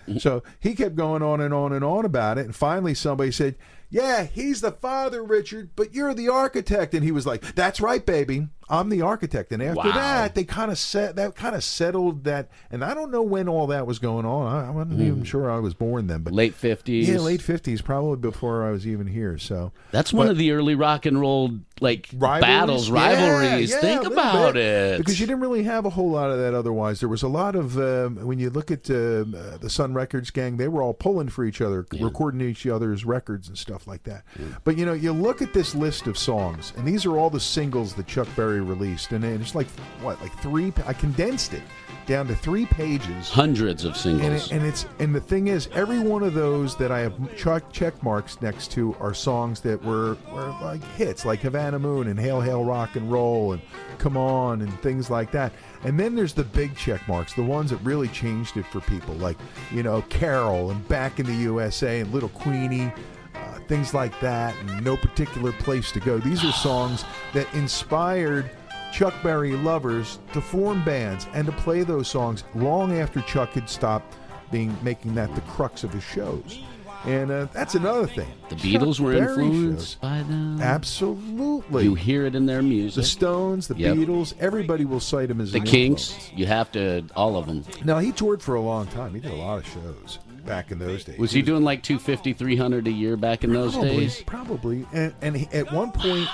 Mm-hmm. 0.07 0.19
So 0.19 0.43
he 0.61 0.75
kept 0.75 0.97
going 0.97 1.23
on 1.23 1.41
and 1.41 1.55
on 1.55 1.73
and 1.73 1.85
on 1.85 2.05
about 2.05 2.39
it, 2.39 2.45
and 2.45 2.55
finally 2.55 2.95
somebody 2.95 3.31
said, 3.31 3.57
"Yeah, 3.89 4.25
he's 4.25 4.61
the 4.61 4.73
father, 4.73 5.23
Richard, 5.23 5.71
but 5.77 5.95
you're 5.95 6.15
the 6.15 6.29
architect." 6.29 6.93
And 6.95 7.05
he 7.05 7.13
was 7.13 7.27
like, 7.27 7.55
"That's 7.55 7.81
right, 7.81 8.05
baby, 8.05 8.49
I'm 8.69 8.89
the 8.89 9.03
architect." 9.03 9.53
And 9.53 9.63
after 9.63 9.89
Wow. 9.89 9.95
that, 9.95 10.35
they 10.35 10.45
kind 10.45 10.71
of 10.71 10.79
set 10.79 11.17
that 11.17 11.35
kind 11.35 11.55
of 11.55 11.63
settled 11.65 12.25
that. 12.25 12.49
And 12.71 12.85
I 12.85 12.95
don't 12.95 13.11
know 13.11 13.23
when 13.23 13.49
all 13.49 13.67
that 13.69 13.87
was 13.87 13.99
going 13.99 14.25
on. 14.27 14.47
I, 14.47 14.69
I 14.69 14.71
wasn't 14.71 15.01
even 15.01 15.25
sure 15.25 15.51
I 15.51 15.59
was 15.59 15.75
born 15.75 16.07
then, 16.07 16.23
but 16.23 16.33
Late 16.33 16.55
50s. 16.55 17.07
yeah, 17.07 17.19
late 17.19 17.43
fifties, 17.43 17.83
probably 17.83 18.17
before 18.17 18.65
I 18.67 18.71
was 18.71 18.87
even 18.87 19.07
here. 19.07 19.39
So 19.39 19.73
That's 19.91 20.13
one 20.13 20.27
But- 20.27 20.33
of 20.33 20.39
the 20.39 20.53
early 20.53 20.75
rock 20.75 21.07
and 21.07 21.21
roll 21.21 21.51
like 21.81 22.09
rivalries? 22.15 22.43
battles, 22.43 22.89
Yeah, 22.89 22.95
rivalries. 22.95 23.71
yeah, 23.71 23.81
Think 23.81 24.05
about 24.07 24.55
bit. 24.55 24.63
it. 24.95 24.99
because 24.99 25.19
you 25.19 25.27
didn't 25.27 25.41
really 25.41 25.65
have 25.65 25.85
a 25.85 25.91
whole 25.91 26.11
lot 26.13 26.31
of 26.31 26.39
that 26.39 26.55
otherwise. 26.55 27.01
There 27.01 27.09
was 27.09 27.23
a 27.25 27.29
lot 27.29 27.57
of 27.57 27.77
um, 27.77 28.25
when 28.25 28.39
you 28.39 28.51
look 28.51 28.71
at 28.71 28.89
uh, 28.89 28.95
uh, 28.95 29.57
the 29.61 29.69
Sun 29.69 29.93
Records 29.95 30.31
gang, 30.31 30.57
they 30.59 30.69
were 30.69 30.81
all 30.83 30.95
pulling 30.95 31.29
for 31.29 31.45
each 31.45 31.61
other, 31.61 31.85
recording 32.01 32.41
each 32.41 32.67
other's 32.67 33.05
records 33.05 33.49
and 33.49 33.59
stuff 33.59 33.87
like 33.89 34.05
that. 34.05 34.23
But 34.65 34.79
you 34.79 34.87
know, 34.87 34.93
you 34.93 35.13
look 35.13 35.43
at 35.43 35.53
this 35.55 35.75
list 35.75 36.07
of 36.07 36.17
songs, 36.17 36.73
and 36.77 36.87
these 36.87 37.05
are 37.05 37.19
all 37.19 37.31
the 37.31 37.41
singles 37.41 37.95
that 37.95 38.07
Chuck 38.07 38.29
Berry 38.37 38.52
released, 38.61 39.13
and 39.13 39.25
it's 39.25 39.55
like 39.55 39.69
what, 40.01 40.21
like 40.21 40.37
three? 40.41 40.73
I 40.87 40.93
condensed 40.93 41.55
it 41.55 41.63
down 42.07 42.27
to 42.27 42.35
three 42.35 42.67
pages. 42.67 43.29
hundreds 43.31 43.85
of 43.85 43.93
And, 43.93 43.97
singles. 44.01 44.47
it, 44.47 44.53
and 44.53 44.67
it's 44.67 44.87
and 44.99 45.15
the 45.15 45.21
thing 45.21 45.47
is, 45.49 45.69
every 45.73 46.01
one 46.01 46.23
of 46.25 46.35
those 46.35 46.77
that 46.77 46.91
I 46.91 46.99
have 47.01 47.37
check, 47.37 47.71
check 47.73 48.03
marks 48.03 48.41
next 48.43 48.73
to 48.73 48.95
are 49.01 49.15
songs 49.15 49.61
that 49.61 49.83
were, 49.85 50.17
were 50.33 50.49
like 50.61 50.83
hits, 50.97 51.25
like 51.25 51.41
Havana 51.41 51.79
Moon 51.79 52.09
and 52.09 52.19
Hail 52.19 52.41
Hail 52.41 52.65
Rock 52.65 52.97
and 52.97 53.11
Roll 53.11 53.53
and 53.53 53.63
Come 53.99 54.17
On 54.17 54.63
and 54.63 54.81
things 54.81 55.11
like 55.11 55.31
that. 55.31 55.53
And 55.85 55.99
then 55.99 56.17
there's 56.17 56.33
the 56.33 56.43
big 56.45 56.77
check 56.77 57.07
marks, 57.07 57.35
the 57.35 57.43
ones 57.45 57.71
that 57.71 57.77
really 57.79 58.09
changed 58.09 58.57
it 58.57 58.67
for 58.67 58.81
people, 58.81 59.15
like 59.15 59.39
you 59.71 59.83
know 59.85 60.03
Carol 60.09 60.71
and 60.73 60.87
Back 60.89 61.21
in 61.21 61.27
the 61.27 61.35
USA 61.35 62.01
and 62.01 62.13
Little 62.13 62.29
Queenie. 62.31 62.93
Uh, 63.35 63.59
things 63.69 63.95
like 63.95 64.19
that, 64.21 64.55
and 64.57 64.85
no 64.85 64.97
particular 64.97 65.53
place 65.53 65.91
to 65.93 66.01
go. 66.01 66.19
These 66.19 66.45
are 66.45 66.53
songs 66.53 67.05
that 67.33 67.53
inspired 67.55 68.51
Chuck 68.93 69.15
Berry 69.23 69.53
lovers 69.53 70.19
to 70.35 70.41
form 70.41 70.85
bands 70.85 71.27
and 71.33 71.47
to 71.47 71.53
play 71.53 71.83
those 71.83 72.09
songs 72.09 72.45
long 72.55 72.93
after 72.99 73.21
Chuck 73.23 73.51
had 73.53 73.69
stopped 73.71 74.15
being 74.51 74.77
making 74.83 75.15
that 75.15 75.35
the 75.35 75.41
crux 75.43 75.83
of 75.83 75.93
his 75.95 76.03
shows. 76.05 76.61
And 77.07 77.31
uh, 77.33 77.47
that's 77.53 77.75
another 77.75 78.07
thing. 78.07 78.29
the 78.51 78.55
Chuck 78.55 78.65
Beatles 78.65 79.01
were 79.01 79.13
Berry 79.13 79.45
influenced 79.47 79.93
shows- 79.93 79.95
by 79.97 80.19
them. 80.19 80.61
Absolutely. 80.61 81.85
You 81.85 81.95
hear 81.95 82.27
it 82.27 82.35
in 82.35 82.47
their 82.47 82.63
music. 82.63 83.03
the. 83.03 83.09
Stones, 83.09 83.67
the 83.67 83.77
Yep. 83.77 83.97
Beatles, 83.97 84.35
everybody 84.39 84.85
will 84.85 85.01
cite 85.01 85.31
him 85.31 85.41
as 85.41 85.53
the 85.53 85.61
Kinks, 85.61 86.11
influence. 86.13 86.31
you 86.39 86.47
have 86.47 86.71
to 86.73 87.05
all 87.17 87.37
of 87.37 87.47
them. 87.47 87.65
Now 87.85 87.99
he 87.99 88.13
toured 88.13 88.43
for 88.43 88.55
a 88.57 88.61
long 88.61 88.87
time. 88.89 89.15
He 89.15 89.21
did 89.21 89.33
a 89.33 89.37
lot 89.37 89.59
of 89.59 89.67
shows 89.67 90.19
back 90.45 90.71
in 90.71 90.79
those 90.79 91.05
days. 91.05 91.19
Was 91.19 91.33
he 91.33 91.43
doing 91.43 91.63
like 91.63 91.83
250, 91.83 92.33
300 92.33 92.87
a 92.87 92.91
year 92.91 93.17
back 93.17 93.45
in 93.45 93.53
those 93.53 93.73
probably, 93.73 93.97
days? 93.97 94.23
Probably. 94.27 94.87
And, 94.93 95.15
and 95.21 95.37
he, 95.37 95.49
at 95.53 95.73
one 95.73 95.93
point, 95.93 96.29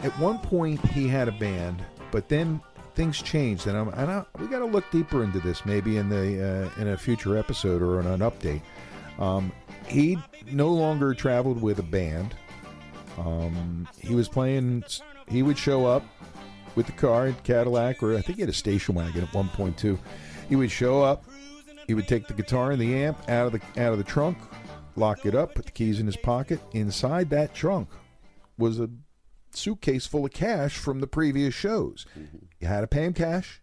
at 0.00 0.16
one 0.18 0.38
point 0.38 0.84
he 0.86 1.08
had 1.08 1.28
a 1.28 1.32
band, 1.32 1.82
but 2.10 2.28
then 2.28 2.60
things 2.94 3.22
changed, 3.22 3.66
and 3.66 3.76
I'm 3.76 3.88
and 3.88 4.10
I, 4.10 4.24
we 4.38 4.46
got 4.46 4.60
to 4.60 4.66
look 4.66 4.90
deeper 4.90 5.24
into 5.24 5.40
this 5.40 5.64
maybe 5.64 5.96
in 5.96 6.08
the 6.08 6.70
uh, 6.76 6.80
in 6.80 6.88
a 6.88 6.96
future 6.96 7.36
episode 7.36 7.82
or 7.82 8.00
in 8.00 8.06
an 8.06 8.20
update. 8.20 8.62
Um, 9.18 9.52
he 9.86 10.18
no 10.50 10.72
longer 10.72 11.14
traveled 11.14 11.60
with 11.60 11.78
a 11.78 11.84
band. 11.84 12.34
Um, 13.18 13.88
he 13.98 14.14
was 14.14 14.28
playing. 14.28 14.84
He 15.28 15.42
would 15.42 15.58
show 15.58 15.86
up 15.86 16.04
with 16.74 16.86
the 16.86 16.92
car 16.92 17.28
in 17.28 17.34
Cadillac, 17.44 18.02
or 18.02 18.16
I 18.16 18.20
think 18.20 18.36
he 18.36 18.42
had 18.42 18.48
a 18.48 18.54
station 18.54 18.94
wagon 18.94 19.22
at 19.22 19.32
one 19.34 19.48
point 19.50 19.76
too. 19.76 19.98
He 20.48 20.56
would 20.56 20.70
show 20.70 21.02
up. 21.02 21.24
He 21.92 21.94
would 21.94 22.08
take 22.08 22.26
the 22.26 22.32
guitar 22.32 22.70
and 22.70 22.80
the 22.80 22.94
amp 23.04 23.18
out 23.28 23.48
of 23.48 23.52
the 23.52 23.60
out 23.78 23.92
of 23.92 23.98
the 23.98 24.04
trunk, 24.04 24.38
lock 24.96 25.26
it 25.26 25.34
up, 25.34 25.54
put 25.54 25.66
the 25.66 25.72
keys 25.72 26.00
in 26.00 26.06
his 26.06 26.16
pocket. 26.16 26.58
Inside 26.72 27.28
that 27.28 27.52
trunk 27.52 27.90
was 28.56 28.80
a 28.80 28.88
suitcase 29.50 30.06
full 30.06 30.24
of 30.24 30.32
cash 30.32 30.78
from 30.78 31.00
the 31.00 31.06
previous 31.06 31.52
shows. 31.52 32.06
Mm-hmm. 32.18 32.46
You 32.60 32.66
had 32.66 32.80
to 32.80 32.86
pay 32.86 33.04
him 33.04 33.12
cash, 33.12 33.60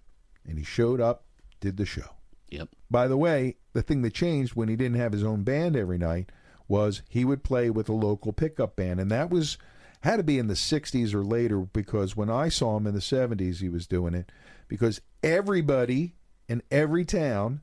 and 0.47 0.59
he 0.59 0.63
showed 0.63 1.01
up, 1.01 1.23
did 1.59 1.77
the 1.77 1.87
show. 1.87 2.17
Yep. 2.49 2.69
By 2.91 3.07
the 3.07 3.17
way, 3.17 3.55
the 3.73 3.81
thing 3.81 4.03
that 4.03 4.13
changed 4.13 4.53
when 4.53 4.69
he 4.69 4.75
didn't 4.75 4.99
have 4.99 5.13
his 5.13 5.23
own 5.23 5.41
band 5.41 5.75
every 5.75 5.97
night 5.97 6.31
was 6.67 7.01
he 7.09 7.25
would 7.25 7.43
play 7.43 7.71
with 7.71 7.89
a 7.89 7.93
local 7.93 8.31
pickup 8.31 8.75
band, 8.75 8.99
and 8.99 9.09
that 9.09 9.31
was 9.31 9.57
had 10.01 10.17
to 10.17 10.23
be 10.23 10.37
in 10.37 10.45
the 10.45 10.53
'60s 10.53 11.15
or 11.15 11.23
later 11.23 11.61
because 11.61 12.15
when 12.15 12.29
I 12.29 12.49
saw 12.49 12.77
him 12.77 12.85
in 12.85 12.93
the 12.93 12.99
'70s, 12.99 13.57
he 13.57 13.69
was 13.69 13.87
doing 13.87 14.13
it 14.13 14.31
because 14.67 15.01
everybody 15.23 16.13
in 16.47 16.61
every 16.69 17.05
town 17.05 17.61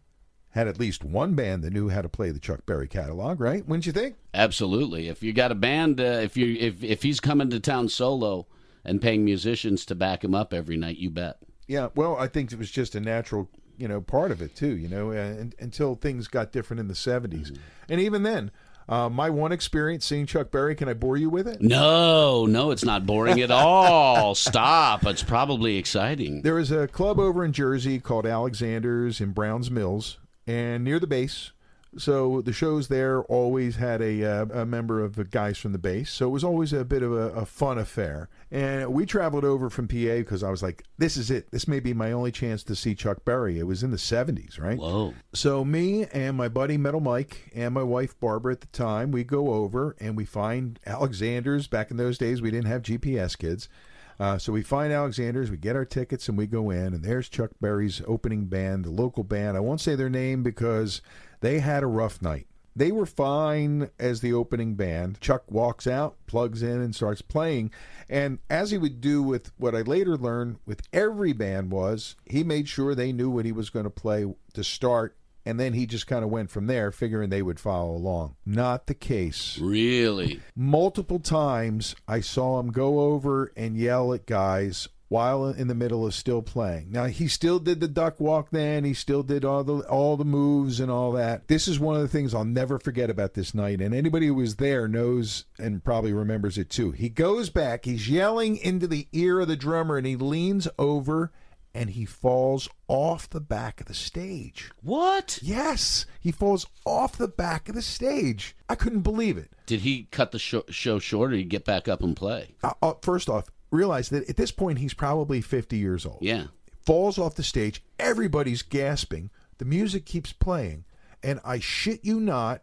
had 0.57 0.67
at 0.69 0.81
least 0.81 1.05
one 1.05 1.35
band 1.35 1.63
that 1.63 1.73
knew 1.73 1.91
how 1.91 2.01
to 2.01 2.09
play 2.09 2.31
the 2.31 2.41
Chuck 2.41 2.65
Berry 2.65 2.89
catalog, 2.89 3.41
right? 3.41 3.67
Wouldn't 3.69 3.85
you 3.85 3.93
think? 3.93 4.17
Absolutely. 4.33 5.07
If 5.09 5.23
you 5.23 5.35
got 5.35 5.53
a 5.53 5.55
band, 5.55 6.01
uh, 6.01 6.21
if 6.23 6.35
you 6.35 6.57
if 6.59 6.83
if 6.83 7.03
he's 7.03 7.21
coming 7.21 7.51
to 7.51 7.61
town 7.61 7.91
solo 7.91 8.47
and 8.83 9.03
paying 9.03 9.23
musicians 9.23 9.85
to 9.85 9.95
back 9.95 10.25
him 10.25 10.35
up 10.35 10.55
every 10.55 10.79
night, 10.79 10.97
you 10.97 11.11
bet. 11.11 11.37
Yeah, 11.67 11.89
well, 11.95 12.17
I 12.17 12.27
think 12.27 12.53
it 12.53 12.59
was 12.59 12.71
just 12.71 12.95
a 12.95 13.01
natural, 13.01 13.51
you 13.77 13.87
know, 13.87 14.01
part 14.01 14.31
of 14.31 14.41
it 14.41 14.57
too. 14.57 14.75
You 14.75 14.89
know, 14.89 15.11
and, 15.11 15.55
until 15.59 15.95
things 15.95 16.27
got 16.27 16.53
different 16.53 16.81
in 16.81 16.89
the 16.89 16.95
'70s, 16.95 17.55
and 17.91 18.01
even 18.01 18.23
then, 18.23 18.51
uh, 18.89 19.11
my 19.11 19.29
one 19.29 19.53
experience 19.53 20.07
seeing 20.07 20.25
Chuck 20.25 20.51
Berry. 20.51 20.75
Can 20.75 20.89
I 20.89 20.95
bore 20.95 21.19
you 21.19 21.29
with 21.29 21.47
it? 21.47 21.61
No, 21.61 22.47
no, 22.47 22.71
it's 22.71 22.85
not 22.85 23.05
boring 23.05 23.43
at 23.43 23.51
all. 23.51 24.35
Stop. 24.37 25.05
It's 25.05 25.23
probably 25.23 25.77
exciting. 25.77 26.41
There 26.41 26.55
was 26.55 26.71
a 26.71 26.89
club 26.89 27.19
over 27.19 27.45
in 27.45 27.53
Jersey 27.53 28.01
called 28.01 28.25
Alexander's 28.25 29.21
in 29.21 29.33
Browns 29.33 29.71
Mills, 29.71 30.17
and 30.47 30.85
near 30.85 30.99
the 30.99 31.07
base. 31.07 31.53
So 31.99 32.43
the 32.43 32.53
shows 32.53 32.89
there 32.89 33.23
always 33.23 33.77
had 33.77 34.03
a, 34.03 34.23
uh, 34.25 34.63
a 34.63 34.67
member 34.67 35.03
of 35.03 35.17
the 35.17 35.25
guys 35.25 35.57
from 35.57 35.73
the 35.73 35.79
base. 35.79 36.11
So 36.11 36.27
it 36.27 36.31
was 36.31 36.45
always 36.45 36.73
a 36.73 36.85
bit 36.85 37.03
of 37.03 37.13
a, 37.13 37.31
a 37.31 37.47
fun 37.47 37.79
affair. 37.79 38.29
And 38.51 38.93
we 38.93 39.07
traveled 39.07 39.45
over 39.45 39.71
from 39.71 39.89
PA 39.89 40.17
because 40.17 40.43
I 40.43 40.51
was 40.51 40.63
like, 40.63 40.85
this 40.99 41.17
is 41.17 41.31
it. 41.31 41.51
This 41.53 41.67
may 41.67 41.81
be 41.81 41.95
my 41.95 42.13
only 42.13 42.33
chance 42.33 42.63
to 42.65 42.77
see 42.77 42.95
Chuck 42.95 43.25
Berry. 43.25 43.59
It 43.59 43.67
was 43.67 43.83
in 43.83 43.93
the 43.93 43.97
70s, 43.97 44.61
right? 44.61 44.79
Whoa. 44.79 45.15
So 45.33 45.65
me 45.65 46.07
and 46.13 46.37
my 46.37 46.49
buddy 46.49 46.77
Metal 46.77 47.01
Mike 47.01 47.51
and 47.55 47.73
my 47.73 47.83
wife 47.83 48.19
Barbara 48.21 48.53
at 48.53 48.61
the 48.61 48.67
time, 48.69 49.11
we 49.11 49.25
go 49.25 49.55
over 49.55 49.97
and 49.99 50.17
we 50.17 50.25
find 50.25 50.79
Alexander's. 50.87 51.67
Back 51.67 51.91
in 51.91 51.97
those 51.97 52.19
days, 52.19 52.43
we 52.43 52.51
didn't 52.51 52.69
have 52.69 52.83
GPS 52.83 53.39
kids. 53.39 53.69
Uh, 54.19 54.39
so 54.39 54.53
we 54.53 54.63
find 54.63 54.93
Alexander's, 54.93 55.51
we 55.51 55.57
get 55.57 55.77
our 55.77 55.85
tickets, 55.85 56.29
and 56.29 56.39
we 56.39 56.47
go 56.47 56.71
in. 56.71 56.95
And 56.95 57.03
there's 57.03 57.29
Chuck 57.29 57.51
Berry's 57.61 58.03
opening 58.07 58.47
band, 58.47 58.85
the 58.85 58.91
local 58.91 59.25
band. 59.25 59.57
I 59.57 59.61
won't 59.61 59.81
say 59.81 59.95
their 59.95 60.09
name 60.09 60.43
because 60.43 61.03
they 61.41 61.59
had 61.59 61.83
a 61.83 61.89
rough 61.89 62.23
night. 62.23 62.47
They 62.75 62.93
were 62.93 63.07
fine 63.07 63.89
as 63.99 64.21
the 64.21 64.35
opening 64.35 64.75
band. 64.75 65.19
Chuck 65.23 65.51
walks 65.51 65.87
out, 65.87 66.17
plugs 66.27 66.63
in, 66.63 66.83
and 66.83 66.95
starts 66.95 67.23
playing. 67.23 67.71
And 68.07 68.39
as 68.51 68.71
he 68.71 68.77
would 68.77 69.01
do 69.01 69.23
with 69.23 69.51
what 69.57 69.75
I 69.75 69.81
later 69.81 70.17
learned 70.19 70.59
with 70.67 70.83
every 70.93 71.33
band 71.33 71.71
was, 71.71 72.17
he 72.27 72.45
made 72.45 72.69
sure 72.69 72.95
they 72.95 73.13
knew 73.13 73.31
what 73.31 73.47
he 73.47 73.53
was 73.53 73.71
going 73.71 73.85
to 73.85 73.91
play 73.91 74.27
to 74.53 74.63
start 74.63 75.17
and 75.47 75.61
then 75.61 75.73
he 75.73 75.87
just 75.87 76.09
kind 76.09 76.25
of 76.25 76.31
went 76.31 76.51
from 76.51 76.67
there, 76.67 76.91
figuring 76.91 77.31
they 77.31 77.41
would 77.41 77.61
follow 77.61 77.93
along. 77.93 78.35
Not 78.45 78.87
the 78.87 78.95
case. 78.95 79.59
Really? 79.59 80.41
Multiple 80.57 81.21
times 81.21 81.95
I 82.09 82.21
saw 82.21 82.59
him 82.59 82.73
go 82.73 83.01
over 83.01 83.53
and 83.57 83.77
yell 83.77 84.13
at 84.13 84.27
guys 84.27 84.89
while 85.09 85.47
in 85.47 85.69
the 85.69 85.75
middle 85.75 86.05
of 86.05 86.15
still 86.15 86.43
playing. 86.43 86.91
Now 86.91 87.05
he 87.05 87.29
still 87.29 87.61
did 87.61 87.79
the 87.79 87.87
duck 87.87 88.19
walk 88.19 88.51
then, 88.51 88.83
he 88.83 88.93
still 88.93 89.23
did 89.23 89.45
all 89.45 89.63
the 89.63 89.79
all 89.89 90.17
the 90.17 90.25
moves 90.25 90.81
and 90.81 90.91
all 90.91 91.13
that. 91.13 91.47
This 91.47 91.69
is 91.69 91.79
one 91.79 91.95
of 91.95 92.03
the 92.03 92.09
things 92.09 92.35
I'll 92.35 92.45
never 92.45 92.79
forget 92.81 93.09
about 93.09 93.35
this 93.35 93.55
night 93.55 93.81
and 93.81 93.95
anybody 93.95 94.27
who 94.27 94.35
was 94.35 94.57
there 94.57 94.89
knows 94.89 95.45
and 95.59 95.85
probably 95.85 96.13
remembers 96.13 96.59
it 96.59 96.71
too. 96.71 96.91
He 96.91 97.09
goes 97.09 97.51
back, 97.51 97.85
he's 97.85 98.09
yelling 98.09 98.57
into 98.57 98.89
the 98.89 99.07
ear 99.13 99.41
of 99.41 99.49
the 99.49 99.57
drummer 99.57 99.97
and 99.97 100.07
he 100.07 100.17
leans 100.17 100.67
over 100.77 101.31
and 101.77 101.91
he 101.91 102.07
falls 102.07 102.71
off 102.89 103.29
the 103.29 103.41
back 103.41 103.83
of 103.83 103.87
the 103.87 103.95
stage. 103.95 104.71
What? 104.81 105.39
Yes, 105.43 106.07
he 106.19 106.33
falls 106.33 106.67
off 106.87 107.19
the 107.19 107.29
back 107.29 107.69
of 107.69 107.75
the 107.75 107.83
stage. 107.83 108.57
I 108.67 108.75
couldn't 108.75 109.03
believe 109.03 109.37
it. 109.37 109.53
Did 109.67 109.81
he 109.81 110.05
cut 110.11 110.33
the 110.33 110.39
show, 110.39 110.65
show 110.71 110.99
short 110.99 111.29
or 111.29 111.31
did 111.33 111.39
he 111.41 111.45
get 111.45 111.67
back 111.67 111.87
up 111.87 112.03
and 112.03 112.17
play? 112.17 112.55
Uh, 112.65 112.73
uh, 112.81 112.95
first 113.03 113.29
off, 113.29 113.51
realize 113.71 114.09
that 114.09 114.29
at 114.29 114.39
this 114.39 114.51
point 114.51 114.79
he's 114.79 114.95
probably 114.95 115.43
50 115.43 115.77
years 115.77 116.07
old. 116.07 116.19
Yeah. 116.23 116.47
Falls 116.87 117.19
off 117.19 117.35
the 117.35 117.43
stage. 117.43 117.85
Everybody's 117.99 118.63
gasping. 118.63 119.29
The 119.59 119.67
music 119.67 120.07
keeps 120.07 120.33
playing. 120.33 120.87
And 121.23 121.41
I 121.45 121.59
shit 121.59 122.03
you 122.05 122.21
not, 122.21 122.63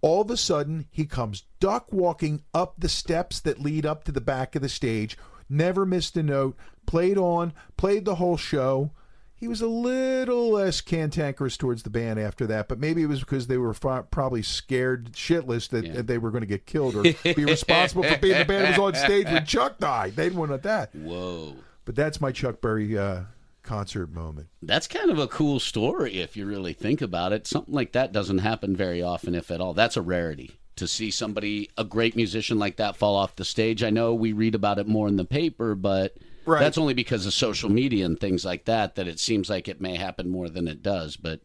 all 0.00 0.22
of 0.22 0.30
a 0.30 0.36
sudden 0.36 0.86
he 0.92 1.06
comes 1.06 1.42
duck 1.58 1.92
walking 1.92 2.42
up 2.54 2.74
the 2.78 2.88
steps 2.88 3.40
that 3.40 3.60
lead 3.60 3.84
up 3.84 4.04
to 4.04 4.12
the 4.12 4.20
back 4.20 4.54
of 4.54 4.62
the 4.62 4.68
stage. 4.68 5.18
Never 5.48 5.84
missed 5.84 6.16
a 6.16 6.22
note. 6.22 6.56
Played 6.86 7.18
on, 7.18 7.52
played 7.76 8.04
the 8.04 8.16
whole 8.16 8.36
show. 8.36 8.90
He 9.36 9.48
was 9.48 9.60
a 9.60 9.66
little 9.66 10.52
less 10.52 10.80
cantankerous 10.80 11.56
towards 11.56 11.82
the 11.82 11.90
band 11.90 12.18
after 12.18 12.46
that, 12.46 12.68
but 12.68 12.78
maybe 12.78 13.02
it 13.02 13.08
was 13.08 13.20
because 13.20 13.46
they 13.46 13.58
were 13.58 13.74
fi- 13.74 14.02
probably 14.02 14.42
scared 14.42 15.12
shitless 15.12 15.68
that, 15.68 15.92
that 15.92 16.06
they 16.06 16.18
were 16.18 16.30
going 16.30 16.42
to 16.42 16.46
get 16.46 16.66
killed 16.66 16.94
or 16.94 17.02
be 17.02 17.44
responsible 17.44 18.04
for 18.04 18.16
being 18.18 18.38
the 18.38 18.44
band 18.44 18.64
that 18.64 18.78
was 18.78 18.94
on 18.94 19.04
stage 19.04 19.26
when 19.26 19.44
Chuck 19.44 19.78
died. 19.78 20.16
They 20.16 20.24
didn't 20.24 20.38
want 20.38 20.62
that. 20.62 20.94
Whoa. 20.94 21.56
But 21.84 21.94
that's 21.94 22.20
my 22.20 22.32
Chuck 22.32 22.62
Berry 22.62 22.96
uh, 22.96 23.22
concert 23.62 24.14
moment. 24.14 24.48
That's 24.62 24.86
kind 24.86 25.10
of 25.10 25.18
a 25.18 25.28
cool 25.28 25.60
story 25.60 26.20
if 26.22 26.36
you 26.36 26.46
really 26.46 26.72
think 26.72 27.02
about 27.02 27.32
it. 27.34 27.46
Something 27.46 27.74
like 27.74 27.92
that 27.92 28.12
doesn't 28.12 28.38
happen 28.38 28.74
very 28.74 29.02
often, 29.02 29.34
if 29.34 29.50
at 29.50 29.60
all. 29.60 29.74
That's 29.74 29.98
a 29.98 30.02
rarity 30.02 30.58
to 30.76 30.86
see 30.88 31.10
somebody, 31.10 31.70
a 31.78 31.84
great 31.84 32.16
musician 32.16 32.58
like 32.58 32.76
that, 32.76 32.96
fall 32.96 33.16
off 33.16 33.36
the 33.36 33.44
stage. 33.44 33.82
I 33.82 33.90
know 33.90 34.14
we 34.14 34.32
read 34.32 34.54
about 34.54 34.78
it 34.78 34.86
more 34.88 35.08
in 35.08 35.16
the 35.16 35.24
paper, 35.24 35.74
but 35.74 36.16
Right. 36.46 36.60
that's 36.60 36.76
only 36.78 36.94
because 36.94 37.24
of 37.26 37.32
social 37.32 37.70
media 37.70 38.04
and 38.04 38.18
things 38.20 38.44
like 38.44 38.66
that 38.66 38.96
that 38.96 39.08
it 39.08 39.18
seems 39.18 39.48
like 39.48 39.66
it 39.68 39.80
may 39.80 39.96
happen 39.96 40.28
more 40.28 40.48
than 40.50 40.68
it 40.68 40.82
does. 40.82 41.16
But 41.16 41.40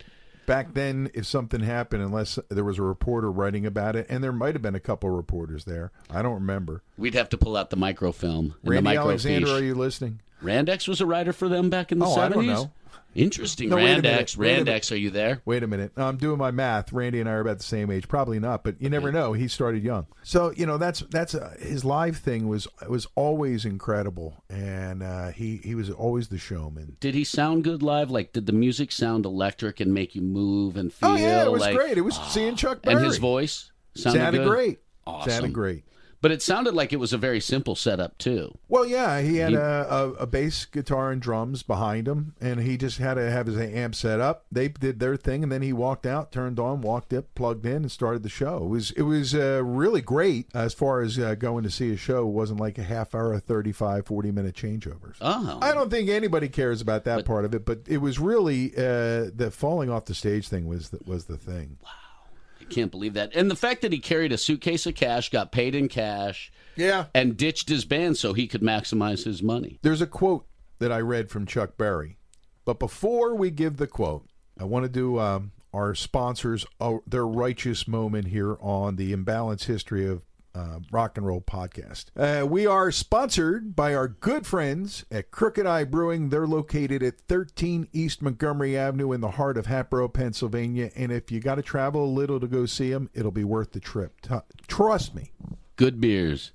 Back 0.46 0.74
then, 0.74 1.12
if 1.14 1.28
something 1.28 1.60
happened, 1.62 2.02
unless 2.02 2.40
there 2.50 2.64
was 2.64 2.80
a 2.80 2.82
reporter 2.82 3.32
writing 3.32 3.68
about 3.68 3.96
it, 3.96 4.08
and 4.10 4.24
there 4.24 4.32
might 4.32 4.56
have 4.56 4.64
been 4.64 4.74
a 4.74 4.80
couple 4.80 5.08
reporters 5.12 5.66
there, 5.66 5.92
I 6.10 6.24
don't 6.24 6.34
remember. 6.34 6.82
we'd 6.98 7.14
have 7.14 7.30
to 7.30 7.38
pull 7.38 7.56
out 7.56 7.70
the 7.70 7.78
microfilm. 7.78 8.56
And 8.64 8.72
Randy 8.72 8.90
the 8.90 8.96
Alexander, 8.98 9.46
microfiche. 9.48 9.60
are 9.60 9.64
you 9.64 9.76
listening? 9.76 10.20
Randex 10.44 10.88
was 10.88 11.02
a 11.02 11.06
writer 11.06 11.34
for 11.34 11.48
them 11.50 11.70
back 11.70 11.92
in 11.92 12.00
the 12.00 12.06
Oh, 12.08 12.16
70s? 12.16 12.70
I 13.16 13.20
don't 13.20 13.26
know. 13.26 13.26
Interesting. 13.26 13.70
No, 13.70 13.76
wait 13.78 13.84
a 13.84 14.02
minute. 14.02 14.28
Randex. 14.28 14.38
Wait 14.38 14.48
a 14.48 14.64
minute. 14.64 14.82
Randex, 14.82 14.92
are 14.92 14.96
you 14.96 15.10
there? 15.10 15.42
Wait 15.46 15.64
a 15.64 15.68
minute. 15.68 15.92
I'm 15.98 16.18
doing 16.18 16.38
my 16.38 16.52
math. 16.52 16.94
Randy 16.94 17.20
and 17.20 17.28
I 17.28 17.34
are 17.34 17.40
about 17.42 17.58
the 17.58 17.64
same 17.64 17.90
age. 17.92 18.08
Probably 18.08 18.40
not, 18.40 18.64
but 18.64 18.82
you 18.82 18.90
never 18.90 19.12
know. 19.12 19.34
He 19.34 19.48
started 19.48 19.84
young, 19.84 20.08
so 20.24 20.52
you 20.56 20.66
know 20.66 20.78
that's 20.78 21.00
that's 21.10 21.34
uh, 21.34 21.56
his 21.60 21.84
live 21.84 22.18
thing 22.18 22.48
was 22.48 22.68
was 22.88 23.08
always 23.16 23.66
incredible, 23.66 24.44
and 24.50 25.02
uh, 25.02 25.30
he 25.30 25.58
he 25.64 25.76
was 25.76 25.90
always 25.90 26.28
the 26.28 26.38
showman. 26.38 26.98
Did 27.00 27.16
he 27.16 27.24
sound 27.24 27.64
good 27.64 27.82
live? 27.82 28.12
Like, 28.12 28.34
did 28.34 28.46
the 28.46 28.54
music 28.54 28.92
sound 28.92 29.26
electric 29.26 29.80
and 29.80 29.94
make 29.94 30.16
you 30.16 30.22
move 30.22 30.78
and 30.78 30.94
feel? 30.94 31.10
Oh 31.10 31.16
yeah, 31.16 31.44
it 31.44 31.52
was 31.52 31.62
like, 31.62 31.76
great. 31.76 31.98
It 31.98 32.02
was 32.02 32.16
seeing 32.30 32.56
Chuck 32.56 32.82
Berry. 32.84 32.98
And 32.98 33.06
his 33.06 33.18
voice 33.18 33.72
sounded, 33.96 34.20
sounded 34.20 34.48
great. 34.48 34.80
Awesome. 35.08 35.32
Sounded 35.32 35.54
great. 35.54 35.84
But 36.22 36.32
it 36.32 36.42
sounded 36.42 36.74
like 36.74 36.92
it 36.92 36.98
was 37.00 37.14
a 37.14 37.18
very 37.18 37.40
simple 37.40 37.76
setup 37.76 38.18
too. 38.18 38.58
Well, 38.68 38.86
yeah, 38.86 39.22
he 39.22 39.38
had 39.38 39.52
He- 39.52 39.56
a, 39.56 39.88
a, 39.88 40.10
a 40.14 40.28
bass 40.28 40.66
guitar 40.66 41.12
and 41.12 41.22
drums 41.22 41.64
behind 41.64 42.08
him, 42.08 42.36
and 42.42 42.60
he 42.60 42.76
just 42.76 42.98
had 42.98 43.14
to 43.14 43.32
have 43.32 43.48
his 43.48 43.58
amp 43.58 43.96
set 43.96 44.20
up. 44.20 44.46
They 44.52 44.68
did 44.68 45.00
their 45.00 45.16
thing, 45.16 45.44
and 45.44 45.52
then 45.52 45.62
he 45.62 45.72
walked 45.72 46.06
out, 46.06 46.32
turned 46.32 46.60
on, 46.60 46.82
walked 46.82 47.14
up, 47.14 47.26
plugged 47.36 47.66
in, 47.66 47.78
and 47.78 47.92
started 47.92 48.24
the 48.24 48.30
show. 48.30 48.58
It 48.58 48.68
was 48.68 48.92
it 48.92 49.02
was 49.04 49.34
uh, 49.34 49.62
really 49.64 50.02
great 50.02 50.48
as 50.54 50.74
far 50.74 51.02
as 51.02 51.18
uh, 51.18 51.36
going 51.36 51.64
to 51.64 51.72
see 51.72 51.92
a 51.94 51.98
show. 51.98 52.28
It 52.28 52.32
wasn't 52.34 52.60
like 52.60 52.78
a 52.78 52.84
half 52.84 53.16
hour, 53.16 53.40
35, 53.40 54.06
40 54.06 54.32
minute 54.32 54.56
changeovers. 54.56 55.16
Oh, 55.22 55.58
I 55.62 55.74
don't 55.74 55.90
think 55.90 56.10
anybody 56.10 56.50
cares 56.50 56.82
about 56.82 57.06
that 57.06 57.26
part 57.26 57.46
of 57.46 57.54
it, 57.56 57.66
but 57.66 57.80
it 57.88 58.00
was 58.00 58.20
really 58.20 58.74
uh, 58.76 59.30
the 59.34 59.52
falling 59.56 59.90
off 59.90 60.06
the 60.06 60.14
stage 60.16 60.50
thing 60.50 60.68
was 60.68 60.90
the, 60.90 61.00
was 61.06 61.26
the 61.26 61.38
thing. 61.38 61.78
I 61.86 61.90
can't 62.70 62.92
believe 62.92 63.14
that. 63.16 63.36
And 63.36 63.50
the 63.52 63.56
fact 63.56 63.82
that 63.82 63.92
he 63.92 64.00
carried 64.00 64.32
a 64.32 64.38
suitcase 64.38 64.86
of 64.86 64.96
cash, 64.96 65.30
got 65.30 65.52
paid 65.52 65.76
in 65.76 65.88
cash, 65.88 66.52
Yeah. 66.76 67.06
and 67.14 67.36
ditched 67.38 67.70
his 67.70 67.86
band 67.86 68.18
so 68.18 68.34
he 68.34 68.48
could 68.48 68.62
maximize 68.62 69.26
his 69.26 69.42
money. 69.44 69.80
There's 69.82 70.02
a 70.02 70.08
quote 70.08 70.46
that 70.80 70.92
I 70.92 71.00
read 71.00 71.30
from 71.30 71.46
Chuck 71.46 71.78
Berry. 71.78 72.18
But 72.66 72.80
before 72.80 73.36
we 73.36 73.52
give 73.52 73.78
the 73.78 73.88
quote, 73.88 74.28
I 74.60 74.64
want 74.66 74.84
to 74.86 74.90
do 74.90 75.20
um, 75.20 75.52
our 75.74 75.96
sponsors 75.96 76.66
uh, 76.80 76.98
their 77.08 77.26
righteous 77.28 77.88
moment 77.88 78.28
here 78.28 78.58
on 78.62 78.96
the 78.96 79.12
Imbalance 79.12 79.66
History 79.66 80.08
of 80.08 80.22
uh, 80.56 80.80
Rock 80.92 81.18
and 81.18 81.26
Roll 81.26 81.42
podcast. 81.42 82.06
Uh, 82.16 82.46
we 82.46 82.66
are 82.66 82.92
sponsored 82.92 83.76
by 83.76 83.94
our 83.94 84.08
good 84.08 84.46
friends 84.46 85.06
at 85.12 85.32
Crooked 85.32 85.66
Eye 85.66 85.84
Brewing. 85.84 86.30
They're 86.30 86.48
located 86.48 87.04
at 87.04 87.20
13 87.22 87.88
East 87.94 88.22
Montgomery 88.22 88.78
Avenue 88.78 89.12
in 89.12 89.22
the 89.22 89.32
heart 89.32 89.58
of 89.58 89.68
Hatboro, 89.68 90.08
Pennsylvania. 90.08 90.92
And 90.96 91.12
if 91.12 91.32
you 91.32 91.40
got 91.40 91.56
to 91.56 91.62
travel 91.62 92.06
a 92.06 92.08
little 92.08 92.40
to 92.40 92.48
go 92.48 92.66
see 92.66 92.92
them, 92.92 93.10
it'll 93.14 93.32
be 93.32 93.44
worth 93.44 93.72
the 93.72 93.80
trip. 93.80 94.22
T- 94.22 94.36
trust 94.68 95.16
me. 95.16 95.32
Good 95.76 96.02
beers. 96.02 96.52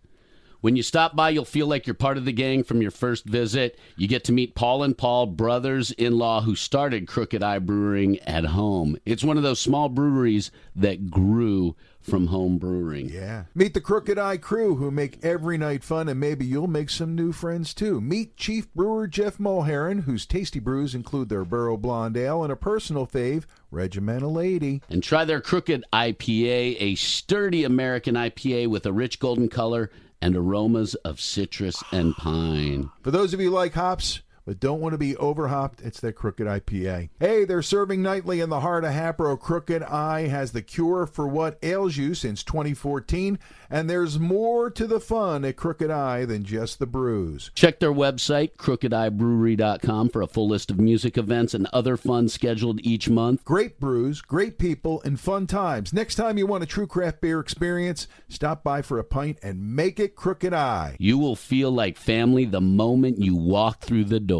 When 0.64 0.76
you 0.76 0.82
stop 0.82 1.14
by, 1.14 1.28
you'll 1.28 1.44
feel 1.44 1.66
like 1.66 1.86
you're 1.86 1.92
part 1.92 2.16
of 2.16 2.24
the 2.24 2.32
gang 2.32 2.64
from 2.64 2.80
your 2.80 2.90
first 2.90 3.26
visit. 3.26 3.78
You 3.98 4.08
get 4.08 4.24
to 4.24 4.32
meet 4.32 4.54
Paul 4.54 4.82
and 4.82 4.96
Paul, 4.96 5.26
brothers 5.26 5.90
in 5.90 6.16
law 6.16 6.40
who 6.40 6.56
started 6.56 7.06
Crooked 7.06 7.42
Eye 7.42 7.58
Brewing 7.58 8.18
at 8.20 8.46
home. 8.46 8.96
It's 9.04 9.22
one 9.22 9.36
of 9.36 9.42
those 9.42 9.60
small 9.60 9.90
breweries 9.90 10.50
that 10.74 11.10
grew 11.10 11.76
from 12.00 12.28
home 12.28 12.56
brewing. 12.56 13.10
Yeah. 13.10 13.44
Meet 13.54 13.74
the 13.74 13.82
Crooked 13.82 14.18
Eye 14.18 14.38
crew 14.38 14.76
who 14.76 14.90
make 14.90 15.22
every 15.22 15.58
night 15.58 15.84
fun, 15.84 16.08
and 16.08 16.18
maybe 16.18 16.46
you'll 16.46 16.66
make 16.66 16.88
some 16.88 17.14
new 17.14 17.32
friends 17.32 17.74
too. 17.74 18.00
Meet 18.00 18.38
Chief 18.38 18.72
Brewer 18.72 19.06
Jeff 19.06 19.36
Mulheron, 19.36 20.04
whose 20.04 20.24
tasty 20.24 20.60
brews 20.60 20.94
include 20.94 21.28
their 21.28 21.44
Burrow 21.44 21.76
Blonde 21.76 22.16
Ale 22.16 22.42
and 22.42 22.50
a 22.52 22.56
personal 22.56 23.06
fave, 23.06 23.44
Regimental 23.70 24.32
Lady. 24.32 24.80
And 24.88 25.02
try 25.02 25.26
their 25.26 25.42
Crooked 25.42 25.84
IPA, 25.92 26.76
a 26.80 26.94
sturdy 26.94 27.64
American 27.64 28.14
IPA 28.14 28.68
with 28.68 28.86
a 28.86 28.92
rich 28.94 29.18
golden 29.18 29.50
color 29.50 29.90
and 30.24 30.38
aromas 30.38 30.94
of 31.04 31.20
citrus 31.20 31.84
and 31.92 32.16
pine. 32.16 32.88
For 33.02 33.10
those 33.10 33.34
of 33.34 33.42
you 33.42 33.50
like 33.50 33.74
hops, 33.74 34.22
but 34.44 34.60
don't 34.60 34.80
want 34.80 34.92
to 34.92 34.98
be 34.98 35.16
overhopped, 35.16 35.80
it's 35.80 36.00
their 36.00 36.12
Crooked 36.12 36.46
IPA. 36.46 37.08
Hey, 37.18 37.44
they're 37.44 37.62
serving 37.62 38.02
nightly 38.02 38.40
in 38.40 38.50
the 38.50 38.60
heart 38.60 38.84
of 38.84 38.92
Hatboro. 38.92 39.36
Crooked 39.36 39.82
Eye 39.82 40.28
has 40.28 40.52
the 40.52 40.62
cure 40.62 41.06
for 41.06 41.26
what 41.26 41.58
ails 41.62 41.96
you 41.96 42.14
since 42.14 42.44
2014, 42.44 43.38
and 43.70 43.88
there's 43.88 44.18
more 44.18 44.70
to 44.70 44.86
the 44.86 45.00
fun 45.00 45.44
at 45.44 45.56
Crooked 45.56 45.90
Eye 45.90 46.24
than 46.24 46.44
just 46.44 46.78
the 46.78 46.86
brews. 46.86 47.50
Check 47.54 47.80
their 47.80 47.92
website, 47.92 48.56
crookedeyebrewery.com, 48.56 50.10
for 50.10 50.22
a 50.22 50.26
full 50.26 50.48
list 50.48 50.70
of 50.70 50.78
music 50.78 51.16
events 51.16 51.54
and 51.54 51.66
other 51.72 51.96
fun 51.96 52.28
scheduled 52.28 52.80
each 52.84 53.08
month. 53.08 53.44
Great 53.44 53.80
brews, 53.80 54.20
great 54.20 54.58
people, 54.58 55.00
and 55.02 55.18
fun 55.18 55.46
times. 55.46 55.92
Next 55.92 56.16
time 56.16 56.36
you 56.36 56.46
want 56.46 56.62
a 56.62 56.66
true 56.66 56.86
craft 56.86 57.20
beer 57.20 57.40
experience, 57.40 58.06
stop 58.28 58.62
by 58.62 58.82
for 58.82 58.98
a 58.98 59.04
pint 59.04 59.38
and 59.42 59.74
make 59.74 59.98
it 59.98 60.16
Crooked 60.16 60.52
Eye. 60.52 60.96
You 60.98 61.18
will 61.18 61.36
feel 61.36 61.70
like 61.70 61.96
family 61.96 62.44
the 62.44 62.60
moment 62.60 63.18
you 63.18 63.34
walk 63.36 63.80
through 63.80 64.04
the 64.04 64.20
door. 64.20 64.33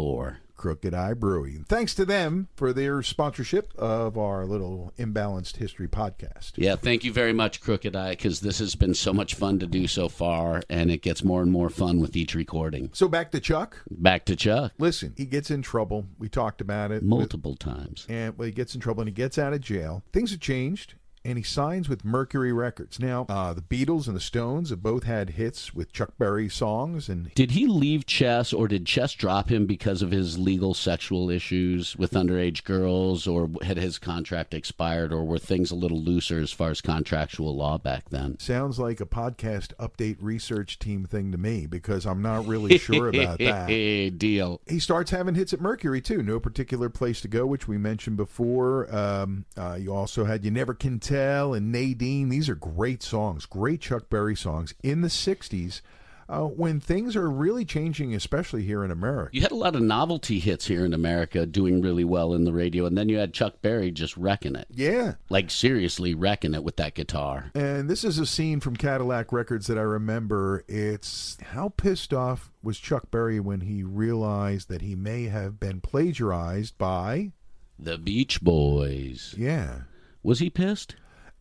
Crooked 0.57 0.93
Eye 0.93 1.13
Brewing. 1.13 1.65
Thanks 1.69 1.93
to 1.95 2.05
them 2.05 2.47
for 2.55 2.73
their 2.73 3.01
sponsorship 3.01 3.73
of 3.77 4.17
our 4.17 4.45
little 4.45 4.93
imbalanced 4.97 5.57
history 5.57 5.87
podcast. 5.87 6.53
Yeah, 6.55 6.75
thank 6.75 7.03
you 7.03 7.13
very 7.13 7.33
much, 7.33 7.61
Crooked 7.61 7.95
Eye, 7.95 8.11
because 8.11 8.39
this 8.39 8.59
has 8.59 8.75
been 8.75 8.93
so 8.93 9.13
much 9.13 9.35
fun 9.35 9.59
to 9.59 9.67
do 9.67 9.87
so 9.87 10.09
far, 10.09 10.61
and 10.69 10.91
it 10.91 11.01
gets 11.01 11.23
more 11.23 11.41
and 11.41 11.51
more 11.51 11.69
fun 11.69 11.99
with 11.99 12.15
each 12.15 12.35
recording. 12.35 12.89
So 12.93 13.07
back 13.07 13.31
to 13.31 13.39
Chuck. 13.39 13.77
Back 13.89 14.25
to 14.25 14.35
Chuck. 14.35 14.73
Listen, 14.77 15.13
he 15.15 15.25
gets 15.25 15.51
in 15.51 15.61
trouble. 15.61 16.07
We 16.17 16.29
talked 16.29 16.61
about 16.61 16.91
it. 16.91 17.03
Multiple 17.03 17.55
times. 17.55 18.05
And 18.09 18.37
well, 18.37 18.47
he 18.47 18.51
gets 18.51 18.75
in 18.75 18.81
trouble 18.81 19.01
and 19.01 19.09
he 19.09 19.13
gets 19.13 19.37
out 19.37 19.53
of 19.53 19.61
jail. 19.61 20.03
Things 20.11 20.31
have 20.31 20.39
changed. 20.39 20.95
And 21.25 21.37
he 21.39 21.43
signs 21.43 21.89
with 21.89 22.05
Mercury 22.05 22.53
Records. 22.53 22.99
Now, 22.99 23.25
uh, 23.27 23.53
the 23.53 23.61
Beatles 23.61 24.05
and 24.07 24.15
the 24.15 24.21
Stones 24.21 24.69
have 24.69 24.83
both 24.83 25.03
had 25.03 25.31
hits 25.31 25.73
with 25.73 25.91
Chuck 25.91 26.11
Berry 26.19 26.47
songs, 26.47 27.09
and 27.09 27.33
Did 27.33 27.51
he 27.51 27.65
leave 27.65 28.05
Chess, 28.05 28.53
or 28.53 28.67
did 28.67 28.85
Chess 28.85 29.13
drop 29.13 29.49
him 29.49 29.65
because 29.65 30.03
of 30.03 30.11
his 30.11 30.37
legal 30.37 30.75
sexual 30.75 31.31
issues 31.31 31.95
with 31.95 32.11
underage 32.11 32.63
girls, 32.63 33.25
or 33.25 33.49
had 33.63 33.77
his 33.77 33.97
contract 33.97 34.53
expired, 34.53 35.11
or 35.11 35.25
were 35.25 35.39
things 35.39 35.71
a 35.71 35.75
little 35.75 35.99
looser 35.99 36.39
as 36.39 36.51
far 36.51 36.69
as 36.69 36.79
contractual 36.79 37.55
law 37.55 37.77
back 37.79 38.09
then? 38.09 38.37
sounds 38.39 38.77
like 38.77 39.01
a 39.01 39.05
podcast 39.05 39.73
update 39.79 40.17
research 40.19 40.77
team 40.77 41.05
thing 41.05 41.31
to 41.31 41.37
me 41.37 41.65
because 41.65 42.05
I'm 42.05 42.21
not 42.21 42.45
really 42.45 42.77
sure 42.77 43.09
about 43.09 43.39
that. 43.39 43.67
Deal. 44.17 44.61
he 44.67 44.79
starts 44.79 45.09
having 45.09 45.33
hits 45.33 45.53
at 45.53 45.59
Mercury 45.59 46.01
too. 46.01 46.21
No 46.21 46.39
particular 46.39 46.89
place 46.89 47.19
to 47.21 47.27
go, 47.27 47.47
which 47.47 47.67
we 47.67 47.77
mentioned 47.77 48.17
before. 48.17 48.93
Um, 48.95 49.45
uh, 49.57 49.77
you 49.79 49.91
also 49.93 50.25
had 50.25 50.45
"You 50.45 50.51
Never 50.51 50.73
Can 50.75 50.99
Tell" 50.99 51.14
and 51.15 51.71
"Nadine." 51.71 52.29
These 52.29 52.49
are 52.49 52.55
great 52.55 53.03
songs, 53.03 53.45
great 53.45 53.81
Chuck 53.81 54.09
Berry 54.09 54.35
songs 54.35 54.73
in 54.83 55.01
the 55.01 55.09
'60s. 55.09 55.81
Uh, 56.27 56.41
when 56.41 56.79
things 56.79 57.15
are 57.15 57.29
really 57.29 57.63
changing, 57.63 58.15
especially 58.15 58.63
here 58.63 58.83
in 58.83 58.89
America. 58.89 59.29
You 59.31 59.41
had 59.41 59.51
a 59.51 59.55
lot 59.55 59.75
of 59.75 59.83
novelty 59.83 60.39
hits 60.39 60.65
here 60.65 60.83
in 60.83 60.91
America 60.91 61.45
doing 61.45 61.81
really 61.81 62.03
well 62.03 62.33
in 62.33 62.45
the 62.45 62.53
radio, 62.53 62.87
and 62.87 62.97
then 62.97 63.09
you 63.09 63.17
had 63.17 63.31
Chuck 63.31 63.61
Berry 63.61 63.91
just 63.91 64.17
wrecking 64.17 64.55
it. 64.55 64.65
Yeah. 64.71 65.15
Like, 65.29 65.51
seriously 65.51 66.15
wrecking 66.15 66.55
it 66.55 66.63
with 66.63 66.77
that 66.77 66.95
guitar. 66.95 67.51
And 67.53 67.87
this 67.87 68.03
is 68.03 68.17
a 68.17 68.25
scene 68.25 68.59
from 68.59 68.75
Cadillac 68.75 69.31
Records 69.31 69.67
that 69.67 69.77
I 69.77 69.83
remember. 69.83 70.63
It's 70.67 71.37
how 71.51 71.69
pissed 71.69 72.11
off 72.11 72.51
was 72.63 72.79
Chuck 72.79 73.11
Berry 73.11 73.39
when 73.39 73.61
he 73.61 73.83
realized 73.83 74.67
that 74.69 74.81
he 74.81 74.95
may 74.95 75.25
have 75.25 75.59
been 75.59 75.79
plagiarized 75.79 76.75
by. 76.79 77.33
The 77.77 77.99
Beach 77.99 78.41
Boys. 78.41 79.35
Yeah. 79.37 79.81
Was 80.23 80.39
he 80.39 80.49
pissed? 80.49 80.95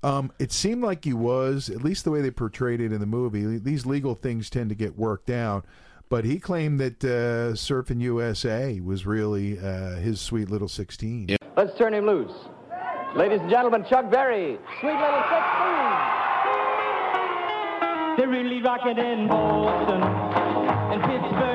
Um, 0.04 0.32
it 0.38 0.52
seemed 0.52 0.82
like 0.82 1.02
he 1.04 1.14
was, 1.14 1.70
at 1.70 1.82
least 1.82 2.04
the 2.04 2.10
way 2.10 2.20
they 2.20 2.30
portrayed 2.30 2.82
it 2.82 2.92
in 2.92 3.00
the 3.00 3.06
movie. 3.06 3.56
These 3.58 3.86
legal 3.86 4.14
things 4.14 4.50
tend 4.50 4.68
to 4.68 4.74
get 4.74 4.98
worked 4.98 5.30
out. 5.30 5.64
But 6.10 6.26
he 6.26 6.38
claimed 6.38 6.78
that 6.80 7.02
uh, 7.02 7.54
Surfing 7.54 8.02
USA 8.02 8.78
was 8.80 9.06
really 9.06 9.58
uh, 9.58 9.96
his 9.96 10.20
sweet 10.20 10.50
little 10.50 10.68
16. 10.68 11.38
Let's 11.56 11.76
turn 11.78 11.94
him 11.94 12.04
loose. 12.04 12.30
Ladies 13.16 13.40
and 13.40 13.48
gentlemen, 13.48 13.86
Chuck 13.88 14.10
Berry, 14.10 14.58
Sweet 14.80 14.92
Little 14.92 15.22
16. 15.22 15.34
They're 18.18 18.28
really 18.28 18.60
rocking 18.60 18.98
in 18.98 19.28
Boston 19.28 20.02
and 20.02 21.00
Pittsburgh, 21.00 21.53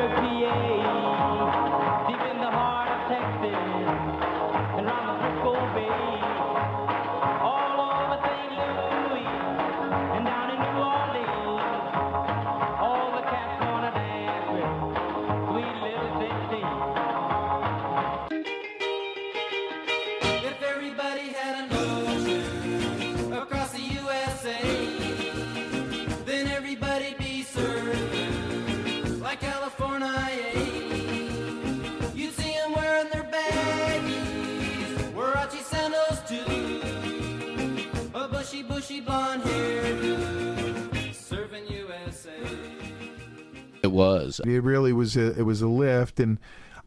It 44.45 44.63
really 44.63 44.93
was 44.93 45.15
a, 45.17 45.37
it 45.37 45.43
was 45.43 45.61
a 45.61 45.67
lift. 45.67 46.19
And 46.19 46.39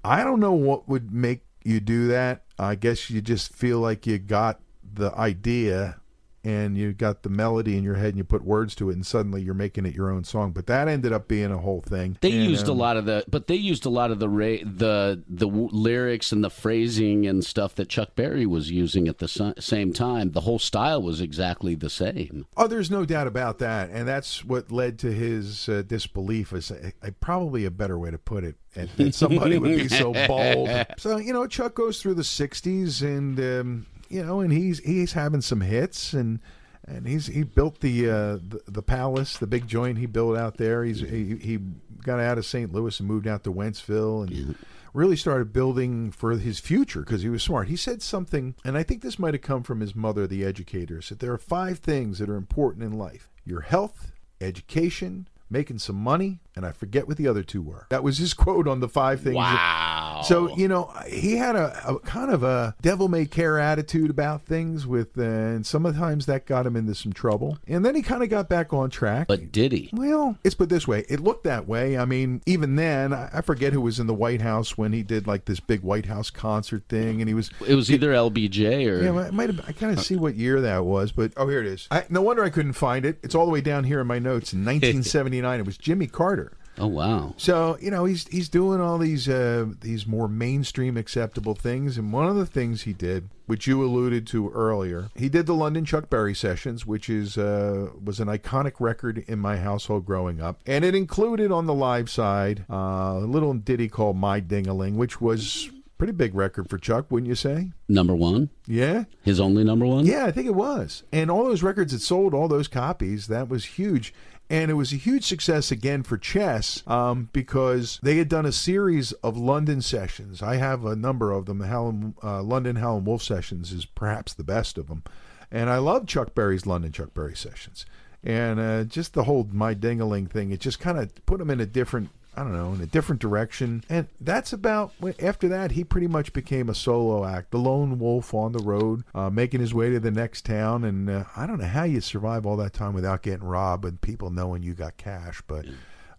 I 0.05 0.25
don't 0.25 0.41
know 0.41 0.53
what 0.53 0.89
would 0.89 1.13
make 1.13 1.45
you 1.65 1.81
do 1.81 2.09
that. 2.09 2.45
I 2.59 2.75
guess 2.75 3.11
you 3.11 3.21
just 3.21 3.53
feel 3.55 3.79
like 3.79 4.07
you 4.07 4.19
got 4.19 4.61
the 4.83 5.15
idea 5.15 6.01
and 6.45 6.77
you 6.77 6.93
got 6.93 7.23
the 7.23 7.29
melody 7.29 7.77
in 7.77 7.85
your 7.85 7.95
head 7.95 8.09
and 8.09 8.19
you 8.19 8.25
put 8.25 8.45
words 8.45 8.75
to 8.75 8.91
it 8.91 8.95
and 8.95 9.07
suddenly 9.07 9.41
you're 9.43 9.55
making 9.55 9.87
it 9.87 9.95
your 9.95 10.11
own 10.11 10.25
song 10.25 10.51
but 10.53 10.67
that 10.67 10.89
ended 10.89 11.13
up 11.13 11.29
being 11.29 11.53
a 11.53 11.59
whole 11.59 11.81
thing 11.83 12.17
They 12.21 12.33
And, 12.33 12.45
used 12.51 12.69
a 12.69 12.73
um, 12.73 12.79
lot 12.79 12.97
of 12.97 13.05
the, 13.05 13.25
but 13.29 13.47
they 13.47 13.55
used 13.55 13.87
a 13.87 13.91
lot 13.91 14.11
of 14.11 14.19
the 14.19 14.29
ra- 14.29 14.65
the 14.65 15.23
the 15.29 15.47
w- 15.47 15.69
lyrics 15.73 16.33
and 16.33 16.43
the 16.43 16.51
phrasing 16.51 17.27
and 17.27 17.45
stuff 17.45 17.75
that 17.77 17.89
Chuck 17.89 18.15
Berry 18.17 18.47
was 18.47 18.71
using 18.71 19.09
at 19.09 19.19
the 19.19 19.29
sa- 19.29 19.53
same 19.59 19.93
time. 19.93 20.33
The 20.33 20.41
whole 20.43 20.59
style 20.59 21.03
was 21.03 21.21
exactly 21.21 21.75
the 21.75 21.91
same. 21.91 22.47
Oh, 22.57 22.67
there's 22.67 22.91
no 22.91 23.05
doubt 23.05 23.27
about 23.27 23.59
that, 23.61 23.91
and 23.91 24.07
that's 24.09 24.45
what 24.45 24.71
led 24.73 24.99
to 25.01 25.13
his 25.13 25.69
uh, 25.69 25.83
disbelief. 25.87 26.53
Is 26.53 26.71
a, 26.71 26.93
a, 27.03 27.13
probably 27.13 27.65
a 27.65 27.71
better 27.71 27.99
way 27.99 28.11
to 28.11 28.19
put 28.19 28.45
it. 28.45 28.57
That, 28.75 28.97
that 28.97 29.15
somebody 29.15 29.59
would 29.59 29.77
be 29.77 29.89
so 29.89 30.13
bold. 30.29 30.71
So 30.99 31.19
you 31.19 31.33
know, 31.33 31.47
Chuck 31.47 31.75
goes 31.75 32.01
through 32.01 32.15
the 32.15 32.23
'60s, 32.23 33.03
and 33.03 33.39
um, 33.39 33.87
you 34.13 34.23
know, 34.23 34.41
and 34.41 34.53
he's 34.53 34.79
he's 34.81 35.15
having 35.15 35.41
some 35.41 35.63
hits, 35.63 36.13
and 36.13 36.41
and 36.87 37.07
he's 37.07 37.29
he 37.29 37.45
built 37.45 37.81
the 37.81 38.09
uh, 38.09 38.39
the, 38.47 38.61
the 38.67 38.83
palace, 38.83 39.39
the 39.39 39.47
big 39.47 39.67
joint 39.67 39.99
he 39.99 40.07
built 40.07 40.37
out 40.37 40.59
there. 40.59 40.85
He's 40.85 41.01
he, 41.01 41.37
he 41.37 41.59
got 42.03 42.21
out 42.21 42.37
of 42.37 42.45
St. 42.45 42.73
Louis 42.73 42.99
and 43.01 43.09
moved 43.09 43.27
out 43.27 43.43
to 43.45 43.53
Wentzville, 43.53 44.27
and 44.27 44.55
really 44.93 45.17
started 45.17 45.53
building 45.53 46.11
for 46.11 46.33
his 46.33 46.61
future 46.61 47.01
because 47.01 47.23
he 47.23 47.31
was 47.31 47.43
smart. 47.43 47.69
He 47.69 47.77
said 47.77 48.03
something, 48.03 48.55
and 48.65 48.77
I 48.77 48.83
think 48.83 49.01
this 49.01 49.19
might 49.19 49.33
have 49.33 49.43
come 49.43 49.63
from 49.63 49.81
his 49.81 49.95
mother, 49.95 50.27
the 50.27 50.45
educator. 50.45 51.01
Said 51.01 51.21
there 51.21 51.33
are 51.33 51.39
five 51.39 51.79
things 51.79 52.19
that 52.19 52.29
are 52.29 52.37
important 52.37 52.85
in 52.85 52.99
life: 52.99 53.31
your 53.47 53.63
health, 53.63 54.13
education, 54.43 55.27
making 55.49 55.79
some 55.79 55.97
money, 55.97 56.41
and 56.55 56.67
I 56.67 56.73
forget 56.73 57.09
what 57.09 57.17
the 57.17 57.29
other 57.29 57.43
two 57.43 57.63
were. 57.63 57.87
That 57.91 58.03
was 58.03 58.19
his 58.19 58.35
quote 58.43 58.69
on 58.69 58.81
the 58.81 58.89
five 58.89 59.21
things. 59.21 59.37
Wow. 59.37 60.23
So 60.25 60.57
you 60.57 60.69
know, 60.69 60.93
he 61.09 61.37
had 61.37 61.57
a, 61.57 61.89
a 61.89 61.99
kind 62.01 62.31
of 62.31 62.43
a 62.43 62.75
devil 62.81 63.09
may 63.09 63.27
care 63.27 63.59
attitude 63.59 64.11
about 64.11 64.43
things, 64.43 64.87
with 64.87 65.19
uh, 65.19 65.23
and 65.23 65.67
sometimes 65.67 66.27
that 66.27 66.47
got 66.47 66.67
him 66.67 66.77
into 66.77 66.95
some 66.95 67.13
trouble. 67.13 67.59
And 67.67 67.85
then 67.85 67.95
he 67.95 68.03
kind 68.03 68.23
of 68.23 68.29
got 68.29 68.49
back 68.49 68.73
on 68.73 68.91
track. 68.91 69.29
But 69.29 69.53
did 69.53 69.73
he? 69.73 69.91
Well, 69.93 70.37
it's 70.45 70.55
put 70.55 70.69
this 70.69 70.87
way. 70.87 71.05
It 71.09 71.21
looked 71.21 71.45
that 71.45 71.67
way. 71.67 71.99
I 71.99 72.05
mean, 72.05 72.43
even 72.47 72.77
then, 72.77 73.13
I 73.13 73.31
I 73.33 73.41
forget 73.41 73.73
who 73.73 73.81
was 73.81 73.99
in 73.99 74.07
the 74.07 74.15
White 74.15 74.43
House 74.43 74.77
when 74.79 74.93
he 74.93 75.03
did 75.03 75.27
like 75.27 75.47
this 75.47 75.61
big 75.61 75.83
White 75.83 76.07
House 76.07 76.31
concert 76.31 76.85
thing, 76.89 77.21
and 77.21 77.29
he 77.29 77.35
was. 77.35 77.51
It 77.67 77.75
was 77.75 77.91
either 77.91 78.13
LBJ 78.13 78.89
or 78.89 79.03
Yeah, 79.03 79.27
it 79.27 79.35
might 79.35 79.49
have. 79.49 79.69
I 79.69 79.73
kind 79.73 79.97
of 79.97 80.05
see 80.05 80.17
what 80.17 80.35
year 80.37 80.61
that 80.61 80.85
was, 80.85 81.13
but 81.13 81.33
oh, 81.37 81.49
here 81.49 81.61
it 81.61 81.67
is. 81.67 81.89
I, 81.91 82.05
no 82.09 82.23
wonder 82.23 82.45
I 82.45 82.51
couldn't 82.51 82.75
find 82.75 83.05
it. 83.05 83.19
It's 83.23 83.35
all 83.35 83.47
the 83.47 83.53
way 83.53 83.61
down 83.61 83.85
here 83.85 84.01
in 84.01 84.07
my 84.07 84.19
notes. 84.19 84.53
In 84.53 84.65
1979, 84.65 85.61
it 85.61 85.67
was 85.67 85.77
Jimmy 85.79 86.07
Carter. 86.07 86.42
Oh 86.79 86.87
wow. 86.87 87.35
So 87.37 87.77
you 87.81 87.91
know 87.91 88.05
he's 88.05 88.27
he's 88.29 88.49
doing 88.49 88.81
all 88.81 88.99
these 88.99 89.29
uh, 89.29 89.67
these 89.81 90.07
more 90.07 90.29
mainstream 90.29 90.97
acceptable 90.97 91.55
things, 91.55 91.99
and 91.99 92.13
one 92.13 92.27
of 92.29 92.37
the 92.37 92.47
things 92.47 92.83
he 92.83 92.93
did, 92.93 93.29
which 93.47 93.67
you 93.67 93.83
alluded 93.85 94.27
to 94.29 94.51
earlier, 94.51 95.11
he 95.15 95.29
did 95.29 95.47
the 95.47 95.55
London 95.55 95.85
Chuck 95.85 96.09
Berry 96.11 96.35
sessions, 96.35 96.87
which 96.87 97.09
is 97.11 97.37
uh, 97.39 97.91
was 98.03 98.21
an 98.21 98.29
iconic 98.29 98.75
record 98.81 99.25
in 99.29 99.39
my 99.39 99.57
household 99.57 100.05
growing 100.07 100.41
up, 100.41 100.61
and 100.67 100.85
it 100.85 100.95
included 100.95 101.51
on 101.53 101.67
the 101.67 101.75
live 101.75 102.09
side 102.11 102.65
uh, 102.71 102.75
a 103.23 103.27
little 103.27 103.55
ditty 103.55 103.89
called 103.89 104.17
"My 104.17 104.41
Dingaling," 104.41 104.95
which 104.97 105.21
was 105.21 105.71
pretty 105.99 106.13
big 106.13 106.35
record 106.35 106.69
for 106.69 106.79
Chuck, 106.79 107.07
wouldn't 107.11 107.29
you 107.29 107.37
say? 107.37 107.71
Number 107.89 108.13
one, 108.17 108.51
Yeah. 108.67 109.05
his 109.23 109.39
only 109.39 109.63
number 109.63 109.87
one. 109.87 110.05
Yeah, 110.05 110.25
I 110.27 110.33
think 110.33 110.49
it 110.49 110.55
was. 110.57 111.05
And 111.13 111.31
all 111.31 111.45
those 111.45 111.63
records 111.63 111.93
that 111.93 112.01
sold, 112.01 112.35
all 112.35 112.49
those 112.49 112.67
copies, 112.67 113.29
that 113.29 113.49
was 113.49 113.65
huge. 113.65 114.13
And 114.51 114.71
it 114.71 114.75
was 114.75 114.93
a 114.93 114.97
huge 114.97 115.25
success 115.25 115.71
again 115.71 116.03
for 116.03 116.19
Chess 116.19 116.83
um, 116.87 117.31
because 117.33 117.99
they 118.03 118.19
had 118.19 118.29
done 118.29 118.45
a 118.45 118.53
series 118.53 119.13
of 119.13 119.37
London 119.37 119.81
sessions. 119.81 120.43
I 120.43 120.57
have 120.57 120.85
a 120.85 120.95
number 120.95 121.33
of 121.33 121.47
them. 121.47 121.59
The 121.59 121.69
Howlin, 121.69 122.15
uh, 122.23 122.43
London 122.43 122.77
Howlin' 122.77 123.05
Wolf 123.05 123.23
sessions 123.23 123.73
is 123.73 123.87
perhaps 123.87 124.35
the 124.35 124.45
best 124.45 124.77
of 124.77 124.89
them. 124.89 125.05
And 125.51 125.71
I 125.71 125.79
love 125.79 126.07
Chuck 126.07 126.35
Berry's 126.35 126.67
London 126.67 126.93
Chuck 126.93 127.15
Berry 127.15 127.37
sessions. 127.37 127.87
And 128.23 128.61
uh, 128.61 128.85
just 128.85 129.15
the 129.15 129.25
whole 129.25 129.49
My 129.51 129.75
Dingaling 129.75 130.31
thing, 130.31 130.51
it 130.51 130.61
just 130.61 130.81
kind 130.81 130.99
of 130.99 131.25
put 131.27 131.41
him 131.41 131.51
in 131.51 131.61
a 131.61 131.67
different 131.67 132.11
I 132.35 132.43
don't 132.43 132.55
know, 132.55 132.73
in 132.73 132.81
a 132.81 132.87
different 132.87 133.21
direction. 133.21 133.85
And 133.91 134.09
that's 134.21 134.53
about, 134.53 134.93
after 135.21 135.49
that, 135.49 135.73
he 135.73 135.85
pretty 135.85 136.07
much 136.07 136.33
became 136.33 136.71
a 136.71 136.75
solo 136.75 137.27
act, 137.27 137.51
the 137.51 137.59
lone 137.59 137.99
wolf 137.99 138.33
on 138.33 138.53
the 138.53 138.63
road, 138.63 139.05
uh, 139.15 139.29
making 139.29 139.61
his 139.61 139.75
way 139.75 139.91
to 139.91 140.01
the 140.01 140.11
next 140.11 140.47
town. 140.47 140.83
And 140.85 141.11
uh, 141.11 141.25
I 141.37 141.47
don't 141.47 141.59
know 141.59 141.67
how 141.67 141.85
you 141.85 142.01
survive 142.01 142.47
all 142.47 142.57
that 142.57 142.73
time 142.73 142.95
without 142.95 143.23
getting 143.23 143.47
robbed 143.47 143.85
and 143.85 144.01
people 144.01 144.31
knowing 144.31 144.63
you 144.63 144.75
got 144.75 144.97
cash, 144.97 145.43
but. 145.47 145.67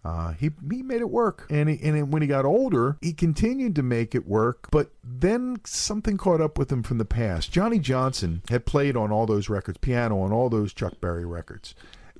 Uh, 0.06 0.34
he 0.34 0.50
he 0.70 0.82
made 0.82 1.00
it 1.00 1.08
work, 1.08 1.46
and 1.48 1.66
he, 1.66 1.80
and 1.82 2.12
when 2.12 2.20
he 2.20 2.28
got 2.28 2.44
older, 2.44 2.98
he 3.00 3.14
continued 3.14 3.74
to 3.74 3.82
make 3.82 4.14
it 4.14 4.28
work. 4.28 4.68
But 4.70 4.90
then 5.02 5.56
something 5.64 6.18
caught 6.18 6.42
up 6.42 6.58
with 6.58 6.70
him 6.70 6.82
from 6.82 6.98
the 6.98 7.06
past. 7.06 7.50
Johnny 7.50 7.78
Johnson 7.78 8.42
had 8.50 8.66
played 8.66 8.98
on 8.98 9.10
all 9.10 9.24
those 9.24 9.48
records, 9.48 9.78
piano 9.78 10.20
on 10.20 10.30
all 10.30 10.50
those 10.50 10.74
Chuck 10.74 11.00
Berry 11.00 11.24
records, 11.24 11.74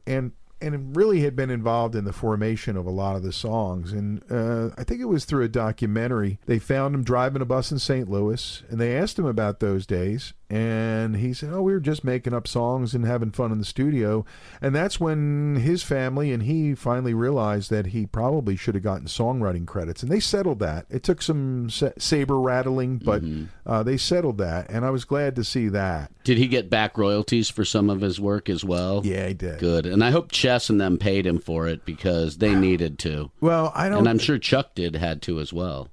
and 0.07 0.33
and 0.65 0.97
really 0.97 1.21
had 1.21 1.37
been 1.37 1.51
involved 1.51 1.95
in 1.95 2.05
the 2.05 2.13
formation 2.13 2.77
of 2.77 2.87
a 2.87 2.91
lot 2.91 3.17
of 3.17 3.23
the 3.23 3.33
songs. 3.33 3.93
And 3.93 4.23
uh, 4.31 4.71
I 4.79 4.85
think 4.85 5.01
it 5.01 5.07
was 5.07 5.25
through 5.25 5.45
a 5.45 5.49
documentary. 5.49 6.39
They 6.47 6.59
found 6.59 6.95
him 6.95 7.05
driving 7.05 7.43
a 7.43 7.47
bus 7.47 7.71
in 7.71 7.79
St. 7.79 8.09
Louis, 8.09 8.63
and 8.69 8.81
they 8.81 8.97
asked 8.97 9.19
him 9.19 9.27
about 9.27 9.61
those 9.61 9.87
days. 9.87 10.33
And 10.55 11.17
he 11.17 11.33
said, 11.33 11.51
"Oh, 11.53 11.63
we 11.63 11.73
were 11.73 11.81
just 11.81 12.05
making 12.05 12.33
up 12.33 12.47
songs 12.47 12.95
and 12.95 13.05
having 13.05 13.33
fun 13.33 13.51
in 13.51 13.59
the 13.59 13.65
studio." 13.65 14.25
And 14.63 14.73
that's 14.73 15.01
when 15.01 15.57
his 15.57 15.83
family 15.83 16.31
and 16.31 16.45
he 16.45 16.77
finally 16.77 17.13
realized 17.13 17.71
that 17.71 17.87
he 17.87 18.07
probably 18.07 18.55
should 18.55 18.77
have 18.77 18.85
gotten 18.85 19.09
songwriting 19.09 19.67
credits, 19.67 20.05
and 20.05 20.13
they 20.13 20.21
settled 20.21 20.61
that. 20.61 20.87
It 20.89 21.03
took 21.03 21.23
some 21.23 21.71
saber 21.71 22.39
rattling, 22.39 22.99
but 22.99 23.25
uh, 23.67 23.83
they 23.83 23.97
settled 23.97 24.39
that, 24.39 24.71
and 24.71 24.85
I 24.85 24.91
was 24.91 25.05
glad 25.05 25.35
to 25.37 25.45
see 25.45 25.69
that. 25.71 26.13
Did 26.23 26.39
he 26.39 26.47
get 26.47 26.71
back 26.71 26.97
royalties 26.97 27.51
for 27.51 27.65
some 27.65 27.91
of 27.91 28.01
his 28.01 28.21
work 28.21 28.49
as 28.49 28.65
well? 28.65 29.03
Yeah, 29.05 29.27
he 29.27 29.35
did. 29.35 29.59
Good. 29.59 29.87
And 29.87 30.05
I 30.05 30.13
hope 30.13 30.31
Chess 30.31 30.71
and 30.71 30.81
them 30.81 30.99
paid 30.99 31.27
him 31.27 31.41
for 31.41 31.67
it 31.67 31.85
because 31.85 32.39
they 32.39 32.55
needed 32.55 33.01
to. 33.01 33.33
Well, 33.41 33.73
I 33.75 33.89
don't. 33.89 33.99
And 33.99 34.09
I'm 34.09 34.19
sure 34.21 34.39
Chuck 34.39 34.77
did 34.77 34.95
had 34.95 35.21
to 35.23 35.41
as 35.41 35.53
well. 35.53 35.89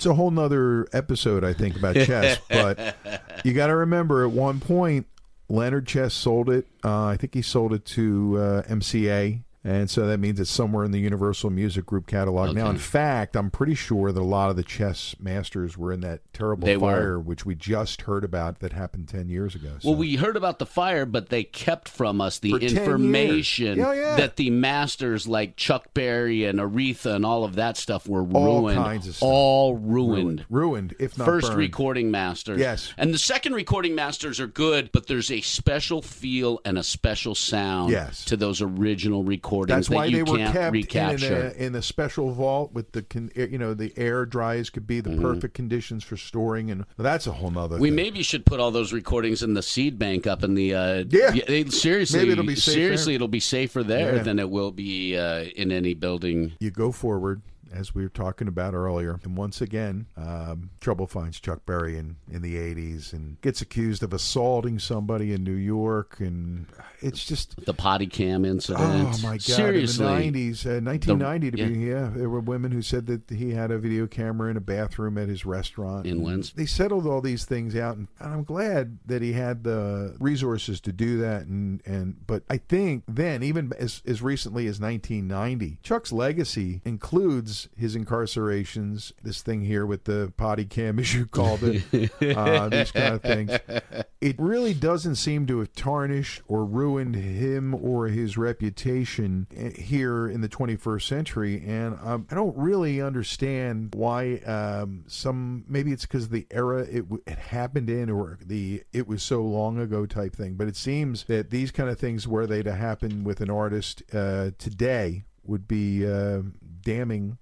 It's 0.00 0.06
a 0.06 0.14
whole 0.14 0.30
nother 0.30 0.88
episode, 0.94 1.44
I 1.44 1.52
think, 1.52 1.76
about 1.76 1.94
chess. 1.94 2.38
but 2.48 2.96
you 3.44 3.52
got 3.52 3.66
to 3.66 3.76
remember, 3.76 4.24
at 4.24 4.30
one 4.30 4.58
point, 4.58 5.06
Leonard 5.50 5.86
Chess 5.86 6.14
sold 6.14 6.48
it. 6.48 6.66
Uh, 6.82 7.04
I 7.04 7.18
think 7.18 7.34
he 7.34 7.42
sold 7.42 7.74
it 7.74 7.84
to 7.84 8.38
uh, 8.38 8.62
MCA. 8.62 9.42
And 9.62 9.90
so 9.90 10.06
that 10.06 10.18
means 10.18 10.40
it's 10.40 10.50
somewhere 10.50 10.84
in 10.86 10.90
the 10.90 10.98
Universal 11.00 11.50
Music 11.50 11.84
Group 11.84 12.06
catalog. 12.06 12.56
Now, 12.56 12.70
in 12.70 12.78
fact, 12.78 13.36
I'm 13.36 13.50
pretty 13.50 13.74
sure 13.74 14.10
that 14.10 14.18
a 14.18 14.24
lot 14.24 14.48
of 14.48 14.56
the 14.56 14.62
chess 14.62 15.14
masters 15.20 15.76
were 15.76 15.92
in 15.92 16.00
that 16.00 16.20
terrible 16.32 16.64
They 16.64 16.78
were. 16.78 16.90
fire, 16.92 17.18
which 17.20 17.44
we 17.44 17.54
just 17.54 18.02
heard 18.02 18.24
about 18.24 18.60
that 18.60 18.72
happened 18.72 19.08
10 19.08 19.28
years 19.28 19.54
ago. 19.54 19.72
So. 19.80 19.90
Well, 19.90 19.98
we 19.98 20.16
heard 20.16 20.38
about 20.38 20.60
the 20.60 20.64
fire, 20.66 21.04
but 21.04 21.28
they 21.28 21.44
kept 21.44 21.90
from 21.90 22.22
us 22.22 22.38
the 22.38 22.52
For 22.52 22.58
information 22.58 23.76
Yeah, 23.78 23.92
yeah. 23.92 24.16
that 24.16 24.36
the 24.36 24.48
masters 24.48 25.28
like 25.28 25.56
Chuck 25.56 25.92
Berry 25.92 26.46
and 26.46 26.58
Aretha 26.58 27.14
and 27.14 27.26
all 27.26 27.44
of 27.44 27.56
that 27.56 27.76
stuff 27.76 28.08
were 28.08 28.26
All 28.32 28.62
ruined. 28.62 28.82
kinds 28.82 29.08
of 29.08 29.16
stuff. 29.16 29.28
All 29.28 29.76
ruined. 29.76 30.46
ruined, 30.48 30.94
if 30.98 31.18
not 31.18 31.26
First 31.26 31.48
burned. 31.48 31.58
recording 31.58 32.10
masters. 32.10 32.58
Yes. 32.60 32.94
And 32.96 33.12
the 33.12 33.18
second 33.18 33.52
recording 33.52 33.94
masters 33.94 34.40
are 34.40 34.46
good, 34.46 34.90
but 34.90 35.06
there's 35.06 35.30
a 35.30 35.42
special 35.42 36.00
feel 36.00 36.60
and 36.64 36.78
a 36.78 36.82
special 36.82 37.34
sound 37.34 37.90
Yes. 37.92 38.24
to 38.24 38.38
those 38.38 38.62
original 38.62 39.22
recordings 39.22 39.49
That's 39.68 39.88
that 39.88 39.94
why 39.94 40.04
you 40.06 40.24
they 40.24 40.30
were 40.30 40.38
kept 40.38 40.72
recapture. 40.72 41.50
in 41.56 41.62
a, 41.62 41.66
in 41.66 41.74
a 41.74 41.82
special 41.82 42.32
vault 42.32 42.72
with 42.72 42.92
the 42.92 43.02
con, 43.02 43.30
you 43.34 43.58
know 43.58 43.74
the 43.74 43.92
air 43.96 44.24
dries 44.26 44.70
could 44.70 44.86
be, 44.86 45.00
the 45.00 45.16
perfect 45.16 45.54
conditions 45.54 46.04
for 46.04 46.16
storing, 46.16 46.70
and 46.70 46.84
that's 46.96 47.26
a 47.26 47.32
whole 47.32 47.50
nother. 47.50 47.74
Mm-hmm. 47.76 47.82
We 47.82 47.88
thing. 47.88 47.96
maybe 47.96 48.22
should 48.22 48.46
put 48.46 48.60
all 48.60 48.70
those 48.70 48.92
recordings 48.92 49.42
in 49.42 49.54
the 49.54 49.62
seed 49.62 49.98
bank 49.98 50.26
up 50.26 50.42
in 50.44 50.54
the. 50.54 50.74
Uh, 50.74 51.04
Yeah. 51.08 51.30
they- 51.46 51.64
seriously, 51.66 52.20
Maybe 52.20 52.32
it'll 52.32 52.44
be 52.44 52.54
safer. 52.56 52.74
seriously, 52.76 53.14
it'll 53.14 53.28
be 53.28 53.40
safer 53.40 53.82
there 53.82 54.16
Yeah. 54.16 54.22
than 54.22 54.38
it 54.38 54.48
will 54.50 54.70
be 54.72 55.16
uh, 55.16 55.44
in 55.56 55.72
any 55.72 55.94
building. 55.94 56.52
you 56.60 56.70
go 56.70 56.92
forward 56.92 57.42
as 57.72 57.94
we 57.94 58.02
were 58.02 58.08
talking 58.08 58.48
about 58.48 58.74
earlier, 58.74 59.20
and 59.24 59.36
once 59.36 59.60
again, 59.60 60.06
um, 60.16 60.70
trouble 60.80 61.06
finds 61.06 61.38
Chuck 61.40 61.64
Berry 61.66 61.96
in 61.96 62.16
in 62.30 62.42
the 62.42 62.56
'80s 62.56 63.12
and 63.12 63.40
gets 63.40 63.60
accused 63.60 64.02
of 64.02 64.12
assaulting 64.12 64.78
somebody 64.78 65.32
in 65.32 65.44
New 65.44 65.52
York, 65.54 66.16
and 66.20 66.66
it's 67.00 67.24
just. 67.24 67.64
The 67.64 67.74
potty 67.74 68.06
cam 68.06 68.44
incident. 68.44 68.84
Oh 68.84 69.18
my 69.22 69.32
God! 69.32 69.42
Seriously, 69.42 70.26
in 70.26 70.32
the 70.32 70.52
'90s, 70.52 70.66
uh, 70.66 70.80
1990 70.80 71.50
to 71.50 71.56
The- 71.56 71.68
be, 71.68 71.78
yeah, 71.80 72.10
there 72.14 72.28
were 72.28 72.40
women 72.40 72.72
who 72.72 72.82
said 72.82 73.06
that 73.06 73.22
he 73.30 73.50
had 73.50 73.70
a 73.70 73.78
video 73.78 74.06
camera 74.06 74.50
in 74.50 74.56
a 74.56 74.60
bathroom 74.60 75.16
at 75.18 75.28
his 75.28 75.46
restaurant. 75.46 76.06
In 76.06 76.22
Lens. 76.22 76.52
They 76.52 76.66
settled 76.66 77.06
all 77.06 77.20
these 77.20 77.44
things 77.44 77.76
out, 77.76 77.96
and, 77.96 78.08
and 78.18 78.32
I'm 78.32 78.44
glad 78.44 78.98
that 79.06 79.22
he 79.22 79.32
had 79.32 79.64
the 79.64 80.16
resources 80.18 80.80
to 80.82 80.92
do 80.92 81.18
that. 81.18 81.42
And 81.42 81.80
and 81.86 82.26
but 82.26 82.42
I 82.50 82.56
think 82.58 83.04
then, 83.06 83.42
even 83.42 83.72
as 83.78 84.02
as 84.06 84.22
recently 84.22 84.66
as 84.66 84.80
1990, 84.80 85.78
Chuck's 85.82 86.12
legacy 86.12 86.80
includes 86.84 87.59
his 87.76 87.96
incarcerations. 87.96 89.12
This 89.22 89.42
thing 89.42 89.62
here 89.62 89.86
with 89.86 90.04
the 90.04 90.32
potty 90.36 90.64
cam, 90.64 90.98
as 91.00 91.14
you 91.14 91.26
called 91.26 91.62
it, 91.62 92.10
uh, 92.36 92.68
these 92.68 92.92
kind 92.92 93.14
of 93.14 93.22
things. 93.22 93.52
It 94.20 94.36
really 94.38 94.74
doesn't 94.74 95.14
seem 95.14 95.46
to 95.46 95.60
have 95.60 95.72
tarnished 95.72 96.42
or 96.46 96.66
ruined 96.66 97.14
him 97.14 97.74
or 97.74 98.08
his 98.08 98.36
reputation 98.36 99.46
eh, 99.56 99.70
here 99.70 100.28
in 100.28 100.42
the 100.42 100.48
21st 100.48 101.02
century. 101.02 101.64
And 101.66 101.98
um, 102.02 102.26
I 102.30 102.34
don't 102.34 102.54
really 102.54 103.00
understand 103.00 103.94
why 103.94 104.36
um, 104.40 105.04
some 105.06 105.64
maybe 105.66 105.92
it's 105.92 106.04
because 106.04 106.24
of 106.24 106.32
the 106.32 106.46
era 106.50 106.82
it, 106.82 107.08
w- 107.08 107.22
it 107.26 107.38
happened 107.38 107.88
in 107.88 108.10
or 108.10 108.38
the 108.44 108.82
it 108.92 109.08
was 109.08 109.22
so 109.22 109.40
long 109.42 109.78
ago 109.78 110.04
type 110.04 110.36
thing. 110.36 110.56
But 110.56 110.68
it 110.68 110.76
seems 110.76 111.24
that 111.24 111.48
these 111.48 111.70
kind 111.70 111.88
of 111.88 111.98
things 111.98 112.28
were 112.28 112.46
they 112.46 112.62
to 112.62 112.74
happen 112.74 113.24
with 113.24 113.40
an 113.40 113.48
artist 113.48 114.02
uh, 114.12 114.50
today 114.58 115.24
would 115.44 115.66
be 115.66 116.06
uh, 116.06 116.42
damning, 116.82 117.38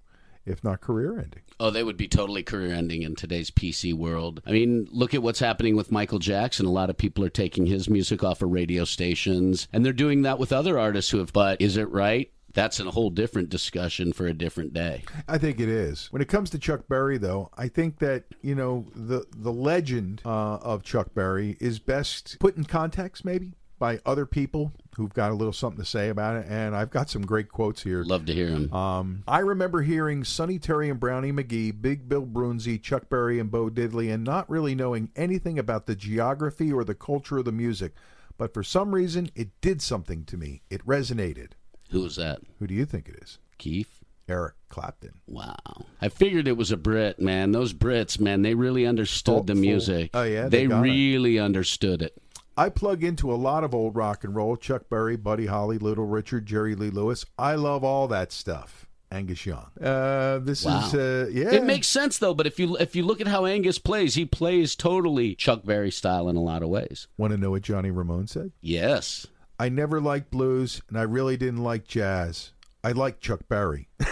if 0.48 0.64
not 0.64 0.80
career 0.80 1.18
ending. 1.18 1.42
Oh, 1.60 1.70
they 1.70 1.82
would 1.82 1.96
be 1.96 2.08
totally 2.08 2.42
career 2.42 2.72
ending 2.72 3.02
in 3.02 3.14
today's 3.14 3.50
PC 3.50 3.92
world. 3.94 4.40
I 4.46 4.52
mean, 4.52 4.88
look 4.90 5.14
at 5.14 5.22
what's 5.22 5.40
happening 5.40 5.76
with 5.76 5.92
Michael 5.92 6.18
Jackson. 6.18 6.66
A 6.66 6.70
lot 6.72 6.90
of 6.90 6.96
people 6.96 7.24
are 7.24 7.30
taking 7.30 7.66
his 7.66 7.88
music 7.88 8.22
off 8.22 8.42
of 8.42 8.50
radio 8.50 8.84
stations, 8.84 9.68
and 9.72 9.84
they're 9.84 9.92
doing 9.92 10.22
that 10.22 10.38
with 10.38 10.52
other 10.52 10.78
artists 10.78 11.10
who 11.10 11.18
have. 11.18 11.32
But 11.32 11.60
is 11.60 11.76
it 11.76 11.90
right? 11.90 12.30
That's 12.54 12.80
a 12.80 12.90
whole 12.90 13.10
different 13.10 13.50
discussion 13.50 14.12
for 14.12 14.26
a 14.26 14.32
different 14.32 14.72
day. 14.72 15.04
I 15.28 15.38
think 15.38 15.60
it 15.60 15.68
is. 15.68 16.08
When 16.10 16.22
it 16.22 16.28
comes 16.28 16.50
to 16.50 16.58
Chuck 16.58 16.88
Berry, 16.88 17.18
though, 17.18 17.50
I 17.56 17.68
think 17.68 17.98
that 17.98 18.24
you 18.42 18.54
know 18.54 18.86
the 18.94 19.26
the 19.36 19.52
legend 19.52 20.22
uh, 20.24 20.56
of 20.56 20.82
Chuck 20.82 21.14
Berry 21.14 21.56
is 21.60 21.78
best 21.78 22.38
put 22.40 22.56
in 22.56 22.64
context, 22.64 23.24
maybe 23.24 23.52
by 23.78 24.00
other 24.04 24.26
people 24.26 24.72
who've 24.98 25.14
got 25.14 25.30
a 25.30 25.34
little 25.34 25.52
something 25.52 25.78
to 25.82 25.88
say 25.88 26.08
about 26.10 26.36
it. 26.36 26.46
And 26.48 26.74
I've 26.76 26.90
got 26.90 27.08
some 27.08 27.24
great 27.24 27.48
quotes 27.48 27.82
here. 27.84 28.02
Love 28.02 28.26
to 28.26 28.34
hear 28.34 28.50
them. 28.50 28.72
Um, 28.74 29.22
I 29.26 29.38
remember 29.38 29.80
hearing 29.82 30.24
Sonny 30.24 30.58
Terry 30.58 30.90
and 30.90 30.98
Brownie 31.00 31.32
McGhee, 31.32 31.80
Big 31.80 32.08
Bill 32.08 32.26
Broonzy, 32.26 32.82
Chuck 32.82 33.08
Berry, 33.08 33.38
and 33.38 33.50
Bo 33.50 33.70
Diddley, 33.70 34.12
and 34.12 34.24
not 34.24 34.50
really 34.50 34.74
knowing 34.74 35.10
anything 35.16 35.58
about 35.58 35.86
the 35.86 35.94
geography 35.94 36.70
or 36.72 36.82
the 36.84 36.94
culture 36.96 37.38
of 37.38 37.44
the 37.46 37.52
music. 37.52 37.92
But 38.36 38.52
for 38.52 38.62
some 38.62 38.94
reason, 38.94 39.30
it 39.34 39.48
did 39.60 39.80
something 39.80 40.24
to 40.26 40.36
me. 40.36 40.62
It 40.68 40.84
resonated. 40.84 41.52
Who 41.90 42.02
was 42.02 42.16
that? 42.16 42.40
Who 42.58 42.66
do 42.66 42.74
you 42.74 42.84
think 42.84 43.08
it 43.08 43.16
is? 43.22 43.38
Keith? 43.56 43.94
Eric 44.28 44.56
Clapton. 44.68 45.14
Wow. 45.26 45.56
I 46.02 46.10
figured 46.10 46.46
it 46.46 46.56
was 46.58 46.70
a 46.70 46.76
Brit, 46.76 47.18
man. 47.18 47.52
Those 47.52 47.72
Brits, 47.72 48.20
man, 48.20 48.42
they 48.42 48.52
really 48.52 48.86
understood 48.86 49.46
the 49.46 49.54
music. 49.54 50.10
Oh, 50.12 50.22
yeah, 50.22 50.48
they 50.48 50.64
They, 50.64 50.66
got 50.66 50.80
it. 50.80 50.82
really 50.82 51.38
understood 51.38 52.02
it. 52.02 52.14
I 52.58 52.68
plug 52.70 53.04
into 53.04 53.32
a 53.32 53.36
lot 53.36 53.62
of 53.64 53.72
old 53.74 53.94
rock 53.94 54.24
and 54.24 54.34
roll 54.34 54.56
Chuck 54.56 54.88
Berry, 54.90 55.16
Buddy 55.16 55.46
Holly, 55.46 55.78
Little 55.78 56.06
Richard, 56.06 56.44
Jerry 56.44 56.74
Lee 56.74 56.90
Lewis. 56.90 57.24
I 57.38 57.54
love 57.54 57.84
all 57.84 58.08
that 58.08 58.32
stuff. 58.32 58.84
Angus 59.10 59.46
Young. 59.46 59.70
Uh, 59.80 60.38
this 60.40 60.64
Wow. 60.64 60.86
is, 60.86 60.94
uh, 60.94 61.30
yeah. 61.32 61.52
It 61.52 61.64
makes 61.64 61.86
sense 61.86 62.18
though, 62.18 62.34
but 62.34 62.46
if 62.46 62.58
you 62.58 62.76
if 62.76 62.94
you 62.96 63.04
look 63.04 63.20
at 63.22 63.28
how 63.28 63.46
Angus 63.46 63.78
plays, 63.78 64.16
he 64.16 64.26
plays 64.26 64.74
totally 64.76 65.34
Chuck 65.34 65.64
Berry 65.64 65.90
style 65.90 66.28
in 66.28 66.36
a 66.36 66.42
lot 66.42 66.62
of 66.62 66.68
ways. 66.68 67.06
Want 67.16 67.30
to 67.32 67.38
know 67.38 67.52
what 67.52 67.62
Johnny 67.62 67.90
Ramone 67.90 68.26
said? 68.26 68.50
Yes. 68.60 69.26
I 69.58 69.68
never 69.70 70.00
liked 70.00 70.30
blues, 70.30 70.82
and 70.88 70.98
I 70.98 71.02
really 71.02 71.36
didn't 71.36 71.62
like 71.62 71.86
jazz. 71.86 72.52
I 72.84 72.92
like 72.92 73.20
Chuck 73.20 73.40
Berry. 73.48 73.88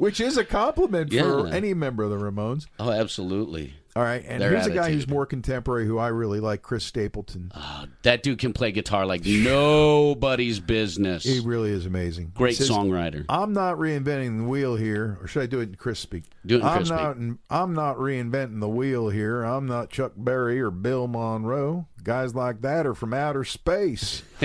Which 0.00 0.20
is 0.20 0.36
a 0.36 0.44
compliment 0.44 1.12
for 1.12 1.46
any 1.48 1.74
member 1.74 2.02
of 2.04 2.10
the 2.10 2.16
Ramones. 2.16 2.66
Oh, 2.78 2.90
absolutely. 2.90 3.74
All 3.96 4.04
right, 4.04 4.24
and 4.24 4.40
Their 4.40 4.50
here's 4.52 4.66
a 4.66 4.70
guy 4.70 4.92
who's 4.92 5.08
more 5.08 5.26
contemporary 5.26 5.84
who 5.84 5.98
I 5.98 6.08
really 6.08 6.38
like, 6.38 6.62
Chris 6.62 6.84
Stapleton. 6.84 7.50
Oh, 7.56 7.86
that 8.02 8.22
dude 8.22 8.38
can 8.38 8.52
play 8.52 8.70
guitar 8.70 9.04
like 9.04 9.24
nobody's 9.24 10.60
business. 10.60 11.24
He 11.24 11.40
really 11.40 11.70
is 11.72 11.86
amazing. 11.86 12.30
Great 12.34 12.54
says, 12.56 12.70
songwriter. 12.70 13.24
I'm 13.28 13.52
not 13.52 13.78
reinventing 13.78 14.38
the 14.38 14.44
wheel 14.44 14.76
here, 14.76 15.18
or 15.20 15.26
should 15.26 15.42
I 15.42 15.46
do 15.46 15.58
it 15.58 15.70
in 15.70 15.74
Chris 15.74 15.98
speak? 15.98 16.22
Do 16.46 16.56
it 16.56 16.60
in 16.60 16.66
I'm 16.66 16.76
Chris 16.76 16.90
not. 16.90 17.16
I'm 17.50 17.74
not 17.74 17.96
reinventing 17.96 18.60
the 18.60 18.68
wheel 18.68 19.08
here. 19.08 19.42
I'm 19.42 19.66
not 19.66 19.90
Chuck 19.90 20.12
Berry 20.16 20.60
or 20.60 20.70
Bill 20.70 21.08
Monroe. 21.08 21.86
Guys 22.04 22.32
like 22.34 22.60
that 22.62 22.86
are 22.86 22.94
from 22.94 23.12
outer 23.12 23.42
space. 23.44 24.22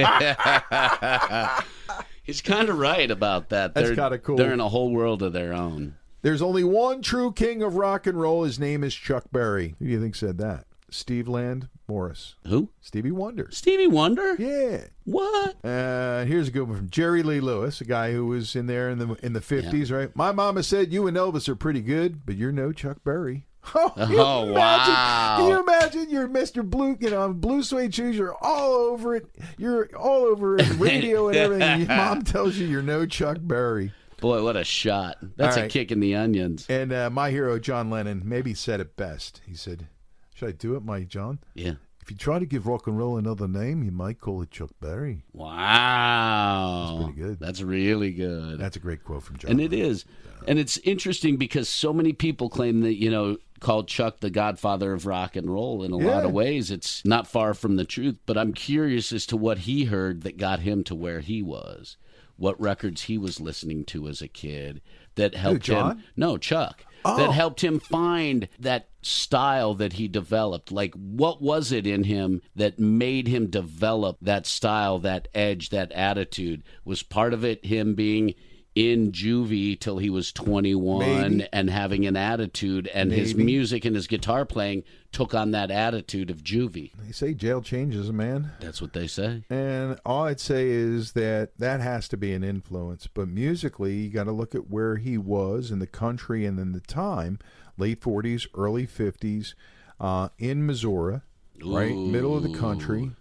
He's 2.23 2.41
kind 2.41 2.69
of 2.69 2.79
right 2.79 3.11
about 3.11 3.49
that. 3.49 3.75
That's 3.75 3.89
They're- 3.89 3.95
kinda 3.95 4.17
cool. 4.17 4.37
They're 4.37 4.53
in 4.53 4.59
a 4.59 4.69
whole 4.69 4.91
world 4.91 5.21
of 5.21 5.33
their 5.33 5.53
own. 5.53 5.95
There's 6.25 6.41
only 6.41 6.63
one 6.63 7.03
true 7.03 7.31
king 7.31 7.61
of 7.61 7.75
rock 7.75 8.07
and 8.07 8.19
roll. 8.19 8.45
His 8.45 8.57
name 8.59 8.83
is 8.83 8.95
Chuck 8.95 9.25
Berry. 9.31 9.75
Who 9.77 9.85
do 9.85 9.91
you 9.91 10.01
think 10.01 10.15
said 10.15 10.39
that? 10.39 10.65
Stevland 10.91 11.69
Morris. 11.87 12.33
Who? 12.47 12.69
Stevie 12.81 13.11
Wonder. 13.11 13.47
Stevie 13.51 13.85
Wonder? 13.85 14.33
Yeah. 14.39 14.85
What? 15.03 15.63
Uh, 15.63 16.25
here's 16.25 16.47
a 16.47 16.51
good 16.51 16.67
one 16.67 16.77
from 16.77 16.89
Jerry 16.89 17.21
Lee 17.21 17.39
Lewis, 17.39 17.79
a 17.79 17.85
guy 17.85 18.11
who 18.11 18.25
was 18.25 18.55
in 18.55 18.65
there 18.65 18.89
in 18.89 18.97
the 18.97 19.13
in 19.23 19.33
the 19.33 19.41
fifties, 19.41 19.91
right? 19.91 20.15
My 20.15 20.31
mama 20.31 20.63
said 20.63 20.91
you 20.91 21.05
and 21.05 21.15
Elvis 21.15 21.47
are 21.47 21.55
pretty 21.55 21.81
good, 21.81 22.25
but 22.25 22.35
you're 22.35 22.51
no 22.51 22.71
Chuck 22.71 22.97
Berry. 23.03 23.45
Oh, 23.75 23.91
Oh, 23.95 24.43
imagine? 24.43 24.53
wow. 24.53 25.35
Can 25.39 25.49
you 25.49 25.59
imagine? 25.59 26.09
You're 26.09 26.27
Mr. 26.27 26.63
Blue, 26.67 26.97
you 26.99 27.09
know, 27.09 27.33
blue 27.33 27.61
suede 27.63 27.93
shoes. 27.93 28.15
You're 28.15 28.35
all 28.41 28.73
over 28.73 29.15
it. 29.15 29.25
You're 29.57 29.89
all 29.95 30.23
over 30.25 30.57
it, 30.57 30.67
radio 30.77 31.27
and 31.29 31.37
everything. 31.37 31.63
and 31.67 31.81
your 31.87 31.95
mom 31.97 32.21
tells 32.23 32.55
you 32.57 32.67
you're 32.67 32.83
no 32.83 33.05
Chuck 33.07 33.37
Berry. 33.41 33.91
Boy, 34.25 34.43
what 34.43 34.57
a 34.57 34.63
shot. 34.63 35.17
That's 35.35 35.55
All 35.55 35.65
a 35.65 35.67
kick 35.67 35.91
in 35.91 35.99
the 35.99 36.15
onions. 36.15 36.65
And 36.67 36.91
uh, 36.91 37.11
my 37.11 37.29
hero 37.29 37.59
John 37.59 37.91
Lennon 37.91 38.23
maybe 38.25 38.55
said 38.55 38.79
it 38.79 38.95
best. 38.95 39.39
He 39.45 39.53
said, 39.53 39.85
"Should 40.33 40.49
I 40.49 40.51
do 40.51 40.75
it, 40.75 40.83
my 40.83 41.03
John? 41.03 41.37
Yeah. 41.53 41.73
If 42.01 42.09
you 42.09 42.17
try 42.17 42.39
to 42.39 42.45
give 42.47 42.65
rock 42.65 42.87
and 42.87 42.97
roll 42.97 43.17
another 43.17 43.47
name, 43.47 43.83
you 43.83 43.91
might 43.91 44.19
call 44.19 44.41
it 44.41 44.49
Chuck 44.49 44.71
Berry." 44.81 45.21
Wow. 45.31 46.87
That's 46.97 47.05
pretty 47.05 47.21
good. 47.21 47.39
That's 47.39 47.61
really 47.61 48.13
good. 48.13 48.57
That's 48.57 48.75
a 48.75 48.79
great 48.79 49.03
quote 49.03 49.21
from 49.21 49.37
John. 49.37 49.51
and 49.51 49.61
it 49.61 49.73
is. 49.73 50.05
And 50.47 50.57
it's 50.57 50.77
interesting 50.79 51.37
because 51.37 51.69
so 51.69 51.93
many 51.93 52.11
people 52.11 52.49
claim 52.49 52.81
that, 52.81 52.95
you 52.95 53.11
know, 53.11 53.37
called 53.59 53.87
Chuck 53.87 54.21
the 54.21 54.31
godfather 54.31 54.91
of 54.93 55.05
rock 55.05 55.35
and 55.35 55.51
roll 55.51 55.83
in 55.83 55.91
a 55.91 55.97
lot 55.97 56.25
of 56.25 56.31
ways. 56.31 56.71
It's 56.71 57.05
not 57.05 57.27
far 57.27 57.53
from 57.53 57.75
the 57.75 57.85
truth, 57.85 58.17
but 58.25 58.39
I'm 58.39 58.53
curious 58.53 59.11
as 59.11 59.27
to 59.27 59.37
what 59.37 59.59
he 59.59 59.85
heard 59.85 60.23
that 60.23 60.37
got 60.37 60.61
him 60.61 60.83
to 60.85 60.95
where 60.95 61.19
he 61.19 61.43
was. 61.43 61.97
What 62.37 62.59
records 62.59 63.03
he 63.03 63.17
was 63.17 63.39
listening 63.39 63.85
to 63.85 64.07
as 64.07 64.21
a 64.21 64.27
kid 64.27 64.81
that 65.15 65.35
helped 65.35 65.63
John? 65.63 65.97
him. 65.97 66.03
No, 66.15 66.37
Chuck. 66.37 66.85
Oh. 67.05 67.17
That 67.17 67.31
helped 67.31 67.63
him 67.63 67.79
find 67.79 68.47
that 68.59 68.89
style 69.03 69.75
that 69.75 69.93
he 69.93 70.07
developed. 70.07 70.71
Like, 70.71 70.95
what 70.95 71.41
was 71.41 71.71
it 71.71 71.85
in 71.85 72.03
him 72.05 72.41
that 72.55 72.79
made 72.79 73.27
him 73.27 73.47
develop 73.47 74.17
that 74.21 74.47
style, 74.47 74.97
that 74.99 75.27
edge, 75.33 75.69
that 75.69 75.91
attitude? 75.91 76.63
Was 76.83 77.03
part 77.03 77.33
of 77.33 77.45
it 77.45 77.63
him 77.65 77.93
being 77.93 78.33
in 78.75 79.11
juvie 79.13 79.79
till 79.79 79.97
he 79.99 80.09
was 80.09 80.31
21 80.33 80.99
Maybe. 81.37 81.47
and 81.53 81.69
having 81.69 82.05
an 82.05 82.17
attitude, 82.17 82.87
and 82.93 83.09
his 83.11 83.33
music 83.33 83.85
and 83.85 83.95
his 83.95 84.05
guitar 84.05 84.45
playing 84.45 84.83
took 85.13 85.33
on 85.33 85.51
that 85.51 85.71
attitude 85.71 86.29
of 86.29 86.43
juvie. 86.43 86.91
They 87.05 87.13
say 87.13 87.33
jail 87.33 87.61
changes 87.61 88.09
a 88.09 88.13
man. 88.13 88.51
That's 88.59 88.81
what 88.81 88.91
they 88.91 89.07
say. 89.07 89.43
And 89.49 89.97
all 90.05 90.25
I'd 90.25 90.41
say 90.41 90.67
is 90.67 91.13
that 91.13 91.57
that 91.57 91.79
has 91.79 92.09
to 92.09 92.17
be 92.17 92.33
an 92.33 92.43
influence. 92.43 93.07
But 93.07 93.29
musically, 93.29 93.95
you 93.95 94.09
got 94.09 94.25
to 94.25 94.33
look 94.33 94.53
at 94.53 94.69
where 94.69 94.97
he 94.97 95.17
was 95.17 95.71
in 95.71 95.79
the 95.79 95.87
country 95.87 96.45
and 96.45 96.59
in 96.59 96.73
the 96.73 96.81
time 96.81 97.39
late 97.77 98.01
40s, 98.01 98.45
early 98.55 98.85
50s, 98.87 99.53
uh, 100.01 100.27
in 100.37 100.65
Missouri, 100.65 101.21
right? 101.63 101.95
Middle 101.95 102.35
of 102.35 102.43
the 102.43 102.57
country. 102.57 103.11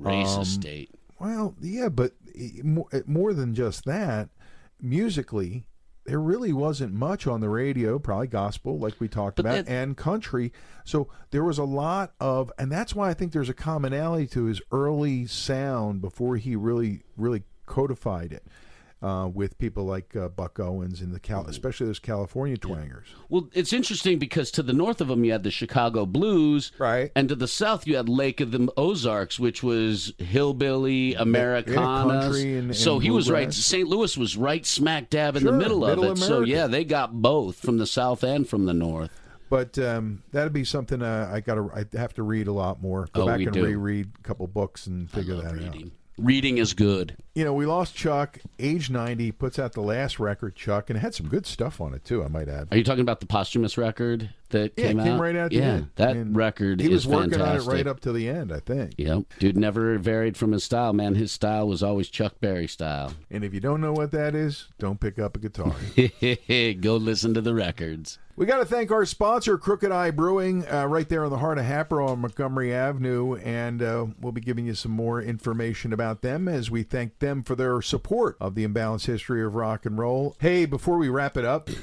Racist 0.00 0.38
Um, 0.38 0.44
state. 0.44 0.90
Well, 1.20 1.54
yeah, 1.60 1.88
but 1.88 2.12
more, 2.62 2.88
more 3.06 3.32
than 3.32 3.54
just 3.54 3.84
that, 3.86 4.28
musically, 4.80 5.66
there 6.04 6.20
really 6.20 6.52
wasn't 6.52 6.92
much 6.92 7.26
on 7.26 7.40
the 7.40 7.48
radio, 7.48 7.98
probably 7.98 8.28
gospel, 8.28 8.78
like 8.78 9.00
we 9.00 9.08
talked 9.08 9.36
But 9.36 9.46
about, 9.46 9.68
and 9.68 9.96
country. 9.96 10.52
So 10.84 11.08
there 11.30 11.44
was 11.44 11.58
a 11.58 11.64
lot 11.64 12.12
of, 12.20 12.52
and 12.58 12.70
that's 12.70 12.94
why 12.94 13.10
I 13.10 13.14
think 13.14 13.32
there's 13.32 13.48
a 13.48 13.54
commonality 13.54 14.26
to 14.28 14.44
his 14.44 14.60
early 14.70 15.26
sound 15.26 16.00
before 16.00 16.36
he 16.36 16.54
really, 16.54 17.02
really 17.16 17.42
codified 17.66 18.32
it. 18.32 18.44
Uh, 19.02 19.28
with 19.28 19.58
people 19.58 19.84
like 19.84 20.16
uh, 20.16 20.26
Buck 20.26 20.58
Owens 20.58 21.02
and 21.02 21.14
the 21.14 21.20
Cal, 21.20 21.46
especially 21.46 21.86
those 21.86 21.98
California 21.98 22.56
twangers. 22.56 23.06
Well, 23.28 23.50
it's 23.52 23.74
interesting 23.74 24.18
because 24.18 24.50
to 24.52 24.62
the 24.62 24.72
north 24.72 25.02
of 25.02 25.08
them 25.08 25.22
you 25.22 25.32
had 25.32 25.42
the 25.42 25.50
Chicago 25.50 26.06
Blues, 26.06 26.72
Right. 26.78 27.12
And 27.14 27.28
to 27.28 27.34
the 27.34 27.46
south 27.46 27.86
you 27.86 27.96
had 27.96 28.08
Lake 28.08 28.40
of 28.40 28.52
the 28.52 28.72
Ozarks, 28.74 29.38
which 29.38 29.62
was 29.62 30.14
hillbilly 30.16 31.14
Americana. 31.14 32.72
so 32.74 32.94
and 32.94 33.02
he 33.04 33.10
was 33.10 33.30
right. 33.30 33.52
St. 33.52 33.86
Louis 33.86 34.16
was 34.16 34.36
right 34.36 34.64
smack 34.64 35.10
dab 35.10 35.36
in 35.36 35.42
Sure, 35.42 35.52
the 35.52 35.58
middle 35.58 35.84
of 35.84 35.98
middle 35.98 36.12
it. 36.12 36.18
So 36.18 36.40
yeah, 36.40 36.66
they 36.66 36.82
got 36.84 37.12
both 37.20 37.56
from 37.58 37.76
the 37.76 37.86
south 37.86 38.24
and 38.24 38.48
from 38.48 38.64
the 38.64 38.74
north. 38.74 39.10
But 39.50 39.78
um, 39.78 40.22
that'd 40.32 40.54
be 40.54 40.64
something 40.64 41.02
uh, 41.02 41.30
I 41.32 41.40
got 41.40 41.54
to. 41.56 41.70
I 41.72 41.98
have 41.98 42.14
to 42.14 42.22
read 42.22 42.48
a 42.48 42.52
lot 42.52 42.82
more. 42.82 43.08
Go 43.12 43.22
Oh, 43.22 43.26
back 43.26 43.40
and 43.40 43.52
do. 43.52 43.62
reread 43.64 44.10
a 44.18 44.22
couple 44.22 44.46
books 44.48 44.86
and 44.86 45.08
figure 45.10 45.36
that 45.36 45.52
out. 45.62 45.76
Reading. 46.18 46.58
Is 46.58 46.72
good. 46.74 47.16
You 47.34 47.44
know, 47.44 47.52
we 47.52 47.66
lost 47.66 47.94
Chuck, 47.94 48.38
age 48.58 48.88
90, 48.88 49.30
puts 49.32 49.58
out 49.58 49.72
the 49.72 49.82
last 49.82 50.18
record, 50.18 50.56
Chuck, 50.56 50.88
and 50.88 50.96
it 50.96 51.00
had 51.00 51.14
some 51.14 51.28
good 51.28 51.44
stuff 51.44 51.82
on 51.82 51.92
it, 51.92 52.02
too, 52.02 52.24
I 52.24 52.28
might 52.28 52.48
add. 52.48 52.68
Are 52.72 52.78
you 52.78 52.82
talking 52.84 53.02
about 53.02 53.20
the 53.20 53.26
posthumous 53.26 53.76
record 53.76 54.30
that 54.48 54.72
Yeah, 54.78 54.86
came 54.86 55.00
it 55.00 55.04
came 55.04 55.12
out? 55.12 55.20
right 55.20 55.36
out 55.36 55.50
the 55.50 55.56
yeah, 55.58 55.62
end. 55.64 55.90
that 55.96 56.16
And 56.16 56.34
record 56.34 56.80
He 56.80 56.88
was 56.88 57.06
working 57.06 57.32
fantastic. 57.32 57.68
on 57.68 57.74
it 57.74 57.76
right 57.76 57.86
up 57.86 58.00
to 58.00 58.12
the 58.12 58.26
end, 58.30 58.52
I 58.54 58.60
think. 58.60 58.94
Yep, 58.96 59.24
dude 59.38 59.58
never 59.58 59.98
varied 59.98 60.38
from 60.38 60.52
his 60.52 60.64
style. 60.64 60.94
Man, 60.94 61.14
his 61.14 61.30
style 61.30 61.68
was 61.68 61.82
always 61.82 62.08
Chuck 62.08 62.40
Berry 62.40 62.66
style. 62.68 63.12
And 63.30 63.44
if 63.44 63.52
you 63.52 63.60
don't 63.60 63.82
know 63.82 63.92
what 63.92 64.12
that 64.12 64.34
is, 64.34 64.68
don't 64.78 64.98
pick 64.98 65.18
up 65.18 65.36
a 65.36 65.40
guitar. 65.40 65.74
Go 66.80 66.96
listen 66.96 67.34
to 67.34 67.42
the 67.42 67.54
records. 67.54 68.18
We 68.38 68.44
got 68.44 68.58
to 68.58 68.66
thank 68.66 68.90
our 68.90 69.06
sponsor, 69.06 69.56
Crooked 69.56 69.90
Eye 69.90 70.10
Brewing, 70.10 70.68
uh, 70.68 70.84
right 70.84 71.08
there 71.08 71.24
in 71.24 71.30
the 71.30 71.38
heart 71.38 71.56
of 71.56 71.64
Hatboro 71.64 72.08
on 72.08 72.18
Montgomery 72.18 72.70
Avenue. 72.70 73.36
And 73.36 73.80
uh, 73.80 74.08
we'll 74.20 74.32
be 74.32 74.42
giving 74.42 74.66
you 74.66 74.74
some 74.74 74.92
more 74.92 75.22
information 75.22 75.90
about 75.94 76.20
them 76.20 76.46
as 76.46 76.70
we 76.70 76.82
thank 76.82 77.18
them 77.18 77.42
for 77.42 77.54
their 77.54 77.80
support 77.80 78.36
of 78.38 78.54
the 78.54 78.68
imbalanced 78.68 79.06
history 79.06 79.42
of 79.42 79.54
rock 79.54 79.86
and 79.86 79.96
roll. 79.96 80.36
Hey, 80.38 80.66
before 80.66 80.98
we 80.98 81.08
wrap 81.08 81.38
it 81.38 81.46
up, 81.46 81.70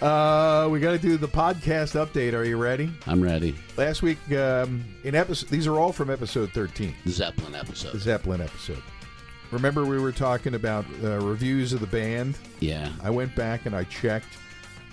uh, 0.00 0.68
we 0.70 0.78
got 0.78 0.92
to 0.92 0.98
do 0.98 1.16
the 1.16 1.26
podcast 1.26 1.96
update. 1.96 2.32
Are 2.32 2.44
you 2.44 2.58
ready? 2.58 2.90
I'm 3.08 3.20
ready. 3.20 3.56
Last 3.76 4.02
week, 4.02 4.18
um, 4.30 4.84
in 5.02 5.16
episode, 5.16 5.48
these 5.48 5.66
are 5.66 5.80
all 5.80 5.90
from 5.90 6.10
episode 6.10 6.52
13, 6.52 6.94
Zeppelin 7.08 7.56
episode. 7.56 7.86
the 7.86 7.88
episode. 7.88 7.98
Zeppelin 8.02 8.40
episode. 8.40 8.82
Remember, 9.50 9.84
we 9.84 9.98
were 9.98 10.12
talking 10.12 10.54
about 10.54 10.84
uh, 11.02 11.18
reviews 11.20 11.72
of 11.72 11.80
the 11.80 11.86
band? 11.86 12.36
Yeah. 12.60 12.90
I 13.02 13.10
went 13.10 13.34
back 13.34 13.66
and 13.66 13.74
I 13.74 13.84
checked. 13.84 14.28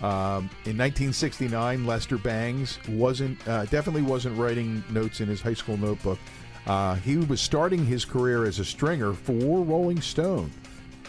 Um, 0.01 0.49
in 0.65 0.77
1969, 0.77 1.85
Lester 1.85 2.17
Bangs 2.17 2.79
wasn't 2.89 3.45
uh, 3.47 3.65
definitely 3.65 4.01
wasn't 4.01 4.37
writing 4.37 4.83
notes 4.89 5.21
in 5.21 5.27
his 5.27 5.41
high 5.41 5.53
school 5.53 5.77
notebook. 5.77 6.19
Uh, 6.67 6.95
he 6.95 7.17
was 7.17 7.39
starting 7.41 7.85
his 7.85 8.05
career 8.05 8.45
as 8.45 8.59
a 8.59 8.65
stringer 8.65 9.13
for 9.13 9.33
Rolling 9.63 10.01
Stone. 10.01 10.51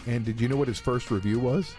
And 0.05 0.23
did 0.23 0.39
you 0.39 0.47
know 0.47 0.55
what 0.55 0.67
his 0.67 0.79
first 0.79 1.11
review 1.11 1.39
was? 1.39 1.73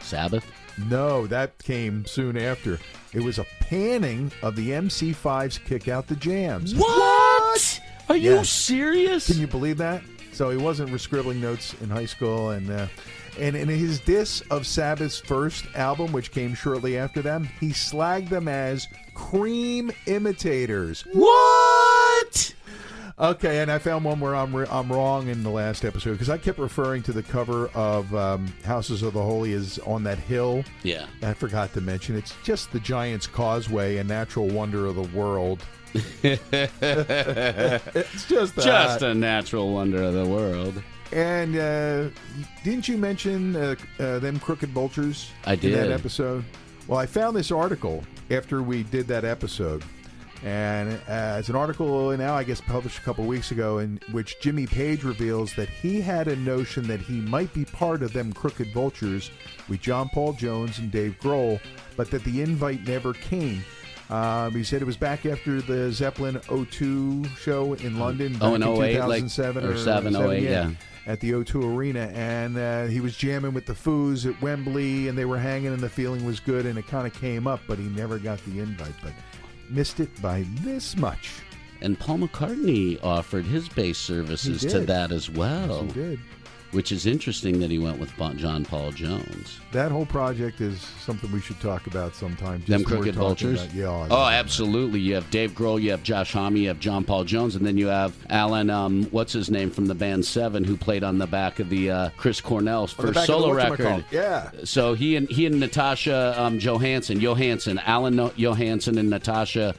Sabbath. 0.00 0.44
No, 0.90 1.26
that 1.28 1.56
came 1.62 2.04
soon 2.04 2.36
after. 2.36 2.78
It 3.12 3.22
was 3.22 3.38
a 3.38 3.46
panning 3.60 4.32
of 4.42 4.56
the 4.56 4.70
MC5's 4.70 5.58
Kick 5.58 5.88
Out 5.88 6.08
the 6.08 6.16
Jams. 6.16 6.74
What? 6.74 7.80
Are 8.08 8.16
you 8.16 8.34
Yeah. 8.34 8.42
serious? 8.42 9.28
Can 9.28 9.38
you 9.40 9.46
believe 9.46 9.78
that? 9.78 10.02
So 10.34 10.50
he 10.50 10.56
wasn't 10.56 11.00
scribbling 11.00 11.40
notes 11.40 11.74
in 11.80 11.88
high 11.88 12.06
school, 12.06 12.50
and 12.50 12.68
uh, 12.68 12.88
and 13.38 13.54
in 13.54 13.68
his 13.68 14.00
diss 14.00 14.40
of 14.50 14.66
Sabbath's 14.66 15.20
first 15.20 15.64
album, 15.76 16.10
which 16.10 16.32
came 16.32 16.54
shortly 16.54 16.98
after 16.98 17.22
them, 17.22 17.48
he 17.60 17.68
slagged 17.68 18.30
them 18.30 18.48
as 18.48 18.88
cream 19.14 19.92
imitators. 20.06 21.04
what? 21.12 22.54
Okay, 23.16 23.60
and 23.60 23.70
I 23.70 23.78
found 23.78 24.04
one 24.04 24.18
where 24.18 24.34
I'm 24.34 24.54
re- 24.54 24.66
I'm 24.68 24.90
wrong 24.90 25.28
in 25.28 25.44
the 25.44 25.50
last 25.50 25.84
episode 25.84 26.12
because 26.12 26.30
I 26.30 26.36
kept 26.36 26.58
referring 26.58 27.02
to 27.04 27.12
the 27.12 27.22
cover 27.22 27.68
of 27.68 28.12
um, 28.12 28.52
Houses 28.64 29.02
of 29.02 29.12
the 29.12 29.22
Holy 29.22 29.52
is 29.52 29.78
on 29.80 30.02
that 30.04 30.18
hill. 30.18 30.64
Yeah. 30.82 31.06
I 31.22 31.32
forgot 31.34 31.72
to 31.74 31.80
mention 31.80 32.16
it's 32.16 32.34
just 32.42 32.72
the 32.72 32.80
Giant's 32.80 33.28
Causeway, 33.28 33.98
a 33.98 34.04
natural 34.04 34.48
wonder 34.48 34.86
of 34.86 34.96
the 34.96 35.16
world. 35.16 35.64
it's 35.94 36.42
just 38.26 38.56
that. 38.56 38.64
Just 38.64 39.02
a 39.02 39.14
natural 39.14 39.72
wonder 39.72 40.02
of 40.02 40.14
the 40.14 40.26
world. 40.26 40.82
And 41.12 41.56
uh, 41.56 42.08
didn't 42.64 42.88
you 42.88 42.98
mention 42.98 43.54
uh, 43.54 43.76
uh, 44.00 44.18
them 44.18 44.40
crooked 44.40 44.70
vultures? 44.70 45.30
I 45.46 45.52
In 45.52 45.88
that 45.90 45.92
episode. 45.92 46.44
Well, 46.88 46.98
I 46.98 47.06
found 47.06 47.36
this 47.36 47.52
article 47.52 48.02
after 48.30 48.60
we 48.60 48.82
did 48.82 49.06
that 49.06 49.24
episode, 49.24 49.84
and 50.44 50.92
uh, 51.08 51.36
it's 51.38 51.48
an 51.48 51.56
article 51.56 52.14
now, 52.18 52.34
I 52.34 52.44
guess, 52.44 52.60
published 52.60 52.98
a 52.98 53.00
couple 53.00 53.24
weeks 53.24 53.50
ago, 53.50 53.78
in 53.78 53.98
which 54.12 54.38
Jimmy 54.40 54.66
Page 54.66 55.02
reveals 55.02 55.54
that 55.54 55.70
he 55.70 56.02
had 56.02 56.28
a 56.28 56.36
notion 56.36 56.86
that 56.86 57.00
he 57.00 57.14
might 57.14 57.52
be 57.54 57.64
part 57.64 58.02
of 58.02 58.12
them 58.12 58.30
crooked 58.30 58.70
vultures 58.74 59.30
with 59.70 59.80
John 59.80 60.10
Paul 60.10 60.34
Jones 60.34 60.78
and 60.78 60.92
Dave 60.92 61.16
Grohl, 61.18 61.60
but 61.96 62.10
that 62.10 62.24
the 62.24 62.42
invite 62.42 62.86
never 62.86 63.14
came. 63.14 63.64
Um, 64.10 64.52
he 64.52 64.62
said 64.62 64.82
it 64.82 64.84
was 64.84 64.98
back 64.98 65.24
after 65.24 65.62
the 65.62 65.90
Zeppelin 65.90 66.38
02 66.70 67.24
show 67.40 67.72
in 67.72 67.98
London. 67.98 68.36
Oh, 68.42 68.58
back 68.58 68.68
in 68.68 68.82
08, 68.82 69.00
like- 69.06 69.22
2007 69.22 69.64
or 69.64 69.78
7, 69.78 70.14
08, 70.14 70.42
yeah. 70.42 70.70
at 71.06 71.20
the 71.20 71.30
O2 71.30 71.74
Arena, 71.74 72.12
and 72.14 72.58
uh, 72.58 72.84
he 72.84 73.00
was 73.00 73.16
jamming 73.16 73.54
with 73.54 73.64
the 73.64 73.72
Foos 73.72 74.30
at 74.30 74.38
Wembley, 74.42 75.08
and 75.08 75.16
they 75.16 75.24
were 75.24 75.38
hanging, 75.38 75.72
and 75.72 75.80
the 75.80 75.88
feeling 75.88 76.26
was 76.26 76.38
good, 76.38 76.66
and 76.66 76.78
it 76.78 76.86
kind 76.86 77.06
of 77.06 77.14
came 77.14 77.46
up, 77.46 77.60
but 77.66 77.78
he 77.78 77.84
never 77.84 78.18
got 78.18 78.44
the 78.44 78.60
invite, 78.60 78.94
but 79.02 79.12
missed 79.70 80.00
it 80.00 80.10
by 80.22 80.44
this 80.62 80.96
much. 80.96 81.30
And 81.80 81.98
Paul 81.98 82.18
McCartney 82.18 83.02
offered 83.02 83.44
his 83.44 83.68
bass 83.68 83.98
services 83.98 84.62
to 84.62 84.80
that 84.80 85.12
as 85.12 85.28
well, 85.28 85.84
He 85.84 85.92
did. 85.92 86.20
Which 86.74 86.92
is 86.92 87.06
interesting 87.06 87.60
that 87.60 87.70
he 87.70 87.78
went 87.78 87.98
with 87.98 88.12
John 88.36 88.64
Paul 88.64 88.90
Jones. 88.90 89.60
That 89.72 89.90
whole 89.90 90.06
project 90.06 90.60
is 90.60 90.80
something 90.80 91.30
we 91.32 91.40
should 91.40 91.60
talk 91.60 91.86
about 91.86 92.14
sometime. 92.14 92.58
just 92.60 92.68
Them 92.70 92.84
crooked 92.84 93.14
vultures. 93.14 93.62
about- 93.62 93.74
yeah. 93.74 94.06
Oh, 94.10 94.26
absolutely. 94.26 95.00
You 95.00 95.14
have 95.14 95.30
Dave 95.30 95.52
Grohl, 95.52 95.80
you 95.80 95.90
have 95.92 96.02
Josh 96.02 96.32
Homme, 96.32 96.56
you 96.56 96.68
have 96.68 96.80
John 96.80 97.04
Paul 97.04 97.24
Jones, 97.24 97.54
and 97.56 97.64
then 97.66 97.78
you 97.78 97.86
have 97.86 98.14
Alan. 98.28 98.70
Um, 98.70 99.04
what's 99.10 99.32
his 99.32 99.50
name 99.50 99.70
from 99.70 99.86
the 99.86 99.94
band 99.94 100.24
Seven, 100.24 100.64
who 100.64 100.76
played 100.76 101.04
on 101.04 101.18
the 101.18 101.26
back 101.26 101.60
of 101.60 101.70
the 101.70 101.90
uh, 101.90 102.10
Chris 102.16 102.40
Cornell's 102.40 102.92
first 102.92 103.14
back 103.14 103.22
of 103.22 103.26
the 103.28 103.32
solo 103.40 103.52
record. 103.52 104.04
Yeah. 104.10 104.50
So 104.64 104.94
he 104.94 105.16
and 105.16 105.28
he 105.30 105.46
and 105.46 105.60
Natasha 105.60 106.34
um, 106.36 106.58
Johansson, 106.58 107.20
Johansson, 107.20 107.78
Alan 107.78 108.16
no- 108.16 108.32
Johansson, 108.36 108.98
and 108.98 109.10
Natasha 109.10 109.74